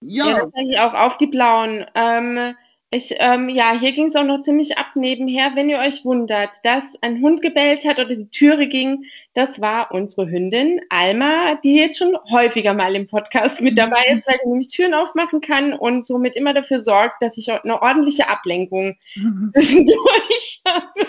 Ja, 0.02 0.28
ja 0.28 0.40
das 0.40 0.52
sage 0.52 0.68
ich 0.70 0.80
auch, 0.80 0.94
auf 0.94 1.18
die 1.18 1.28
Blauen. 1.28 1.86
Ähm, 1.96 2.56
ich, 2.92 3.16
ähm, 3.20 3.50
ja, 3.50 3.78
hier 3.80 3.92
ging 3.92 4.08
es 4.08 4.16
auch 4.16 4.24
noch 4.24 4.42
ziemlich 4.42 4.80
ab 4.80 4.88
nebenher. 4.96 5.52
Wenn 5.54 5.70
ihr 5.70 5.78
euch 5.78 6.06
wundert, 6.06 6.50
dass 6.64 6.84
ein 7.02 7.22
Hund 7.22 7.44
gebellt 7.44 7.86
hat 7.86 8.00
oder 8.00 8.16
die 8.16 8.32
Türe 8.32 8.68
ging, 8.68 9.06
das 9.36 9.62
war 9.62 9.92
unsere 9.92 10.28
Hündin 10.28 10.82
Alma, 10.90 11.56
die 11.64 11.76
jetzt 11.76 12.00
schon 12.00 12.18
häufiger 12.32 12.74
mal 12.74 12.96
im 12.96 13.08
Podcast 13.08 13.62
mit 13.62 13.78
dabei 13.78 14.06
ist, 14.12 14.28
weil 14.28 14.40
sie 14.42 14.50
nämlich 14.50 14.70
Türen 14.70 14.96
aufmachen 14.96 15.40
kann 15.40 15.74
und 15.74 16.04
somit 16.06 16.36
immer 16.36 16.56
dafür 16.56 16.84
sorgt, 16.84 17.22
dass 17.22 17.38
ich 17.38 17.52
eine 17.52 17.80
ordentliche 17.80 18.28
Ablenkung 18.28 18.98
zwischendurch 19.54 20.64
habe. 20.68 21.08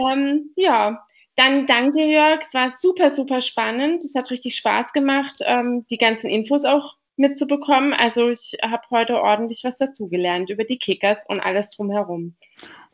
ähm, 0.00 0.50
ja, 0.56 1.06
dann 1.36 1.66
danke 1.66 1.98
dir, 1.98 2.08
Jörg. 2.08 2.40
Es 2.40 2.52
war 2.52 2.72
super, 2.76 3.10
super 3.10 3.40
spannend. 3.42 4.02
Es 4.02 4.16
hat 4.16 4.32
richtig 4.32 4.56
Spaß 4.56 4.92
gemacht, 4.92 5.36
ähm, 5.44 5.86
die 5.88 5.98
ganzen 5.98 6.30
Infos 6.30 6.64
auch 6.64 6.96
mitzubekommen. 7.16 7.92
Also 7.92 8.28
ich 8.28 8.56
habe 8.62 8.82
heute 8.90 9.16
ordentlich 9.16 9.62
was 9.64 9.76
dazugelernt 9.76 10.50
über 10.50 10.64
die 10.64 10.78
Kickers 10.78 11.18
und 11.28 11.40
alles 11.40 11.70
drumherum. 11.70 12.34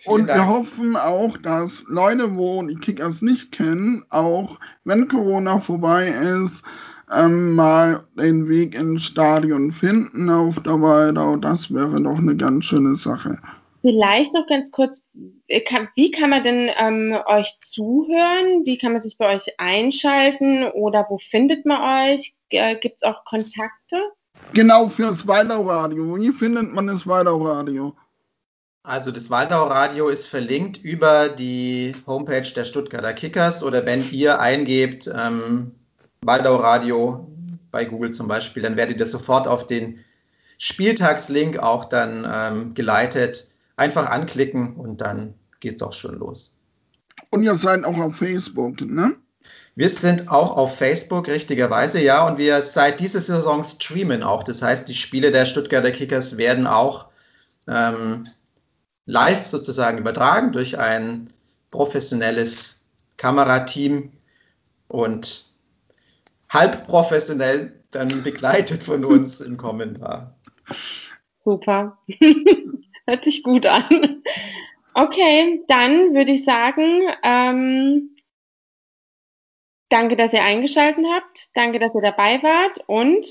Und 0.05 0.27
wir 0.27 0.49
hoffen 0.49 0.97
auch, 0.97 1.37
dass 1.37 1.85
Leute, 1.87 2.37
wo 2.37 2.63
die 2.63 2.77
Kickers 2.77 3.23
nicht 3.23 3.53
kennen, 3.53 4.05
auch 4.11 4.59
wenn 4.85 5.09
Corona 5.09 5.61
vorbei 5.61 6.09
ist, 6.09 6.65
ähm, 7.13 7.55
mal 7.55 8.05
den 8.19 8.49
Weg 8.49 8.75
ins 8.75 9.05
Stadion 9.05 9.71
finden 9.71 10.31
auf 10.31 10.63
der 10.63 10.81
Weide. 10.81 11.39
Das 11.41 11.73
wäre 11.73 12.01
doch 12.03 12.19
eine 12.19 12.37
ganz 12.37 12.67
schöne 12.67 12.97
Sache. 12.97 13.39
Vielleicht 13.83 14.33
noch 14.33 14.47
ganz 14.47 14.71
kurz, 14.71 15.03
äh, 15.49 15.61
wie 15.97 16.13
kann 16.13 16.31
man 16.31 16.45
denn 16.45 16.71
ähm, 16.79 17.19
euch 17.27 17.59
zuhören? 17.63 18.65
Wie 18.65 18.79
kann 18.79 18.93
man 18.93 19.03
sich 19.03 19.19
bei 19.19 19.35
euch 19.35 19.59
einschalten 19.59 20.67
oder 20.71 21.07
wo 21.09 21.19
findet 21.19 21.67
man 21.67 22.13
euch? 22.13 22.35
Äh, 22.51 22.77
Gibt 22.77 22.97
es 22.97 23.03
auch 23.03 23.25
Kontakte? 23.25 24.01
Genau, 24.55 24.87
fürs 24.87 25.27
Waldau-Radio. 25.27 26.17
Wie 26.17 26.31
findet 26.31 26.73
man 26.73 26.87
das 26.87 27.09
Waldau-Radio? 27.09 27.97
Also 28.85 29.11
das 29.11 29.31
Waldau-Radio 29.31 30.09
ist 30.09 30.29
verlinkt 30.29 30.77
über 30.77 31.29
die 31.29 31.95
Homepage 32.07 32.49
der 32.55 32.65
Stuttgarter 32.65 33.13
Kickers 33.13 33.65
oder 33.65 33.85
wenn 33.85 34.09
ihr 34.13 34.41
eingebt 34.41 35.09
ähm, 35.09 35.73
Waldau-Radio 36.23 37.29
bei 37.73 37.85
Google 37.85 38.13
zum 38.13 38.29
Beispiel, 38.29 38.63
dann 38.63 38.77
werdet 38.77 39.01
ihr 39.01 39.07
sofort 39.07 39.49
auf 39.49 39.67
den 39.67 40.05
Spieltagslink 40.59 41.59
auch 41.59 41.87
dann 41.87 42.29
ähm, 42.33 42.75
geleitet 42.75 43.52
Einfach 43.83 44.11
anklicken 44.11 44.77
und 44.77 45.01
dann 45.01 45.35
geht 45.59 45.75
es 45.75 45.83
auch 45.83 45.93
schon 45.93 46.17
los. 46.17 46.57
Und 47.33 47.43
ihr 47.43 47.57
seid 47.57 47.85
auch 47.85 47.99
auf 47.99 48.15
Facebook, 48.15 48.81
ne? 48.81 49.17
Wir 49.75 49.89
sind 49.89 50.31
auch 50.31 50.57
auf 50.57 50.77
Facebook, 50.79 51.27
richtigerweise, 51.27 52.01
ja. 52.01 52.25
Und 52.25 52.39
wir 52.39 52.63
seit 52.63 53.01
dieser 53.01 53.21
Saison 53.21 53.65
streamen 53.65 54.23
auch. 54.23 54.45
Das 54.45 54.63
heißt, 54.63 54.89
die 54.89 54.95
Spiele 54.95 55.33
der 55.33 55.47
Stuttgarter 55.47 55.91
Kickers 55.91 56.37
werden 56.37 56.69
auch 56.69 57.07
ähm, 57.67 58.29
live 59.05 59.47
sozusagen 59.47 59.99
übertragen 59.99 60.53
durch 60.53 60.79
ein 60.79 61.33
professionelles 61.73 62.87
Kamerateam 63.17 64.13
und 64.87 65.47
halb 66.49 66.87
professionell 66.87 67.73
dann 67.91 68.23
begleitet 68.23 68.85
von 68.85 69.05
uns 69.05 69.41
im 69.41 69.57
Kommentar. 69.57 70.37
Super. 71.45 71.99
Hört 73.07 73.25
sich 73.25 73.43
gut 73.43 73.67
an. 73.67 74.23
Okay, 74.95 75.63
dann 75.69 76.15
würde 76.15 76.33
ich 76.33 76.45
sagen, 76.45 77.01
ähm, 77.23 78.15
danke, 79.89 80.17
dass 80.17 80.35
ihr 80.35 80.45
eingeschaltet 80.45 81.05
habt. 81.11 81.49
Danke, 81.55 81.79
dass 81.79 81.95
ihr 81.95 82.03
dabei 82.03 82.43
wart 82.43 82.85
und 82.87 83.27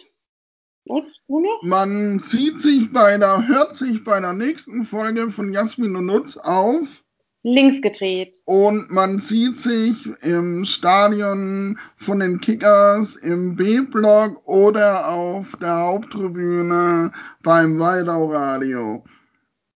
Nutz, 0.85 1.21
du 1.27 1.39
noch? 1.39 1.61
Man 1.61 2.19
sieht 2.19 2.59
sich 2.59 2.91
bei 2.91 3.17
der, 3.17 3.47
hört 3.47 3.75
sich 3.75 4.03
bei 4.03 4.19
der 4.19 4.33
nächsten 4.33 4.83
Folge 4.83 5.29
von 5.29 5.53
Jasmin 5.53 5.95
und 5.95 6.07
Nutz 6.07 6.37
auf 6.37 7.03
links 7.43 7.81
gedreht. 7.81 8.37
Und 8.45 8.91
man 8.91 9.19
sieht 9.19 9.59
sich 9.59 10.09
im 10.21 10.65
Stadion 10.65 11.79
von 11.97 12.19
den 12.19 12.39
Kickers 12.39 13.15
im 13.15 13.55
B-Block 13.55 14.47
oder 14.47 15.09
auf 15.09 15.55
der 15.57 15.77
Haupttribüne 15.77 17.11
beim 17.43 17.79
Waldau 17.79 18.31
Radio. 18.31 19.03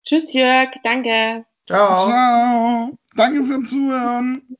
Tschüss 0.06 0.34
Jörg, 0.34 0.70
danke. 0.84 1.46
Ciao. 1.66 2.08
Ciao. 2.08 2.98
Danke 3.16 3.44
fürs 3.44 3.70
Zuhören. 3.70 4.58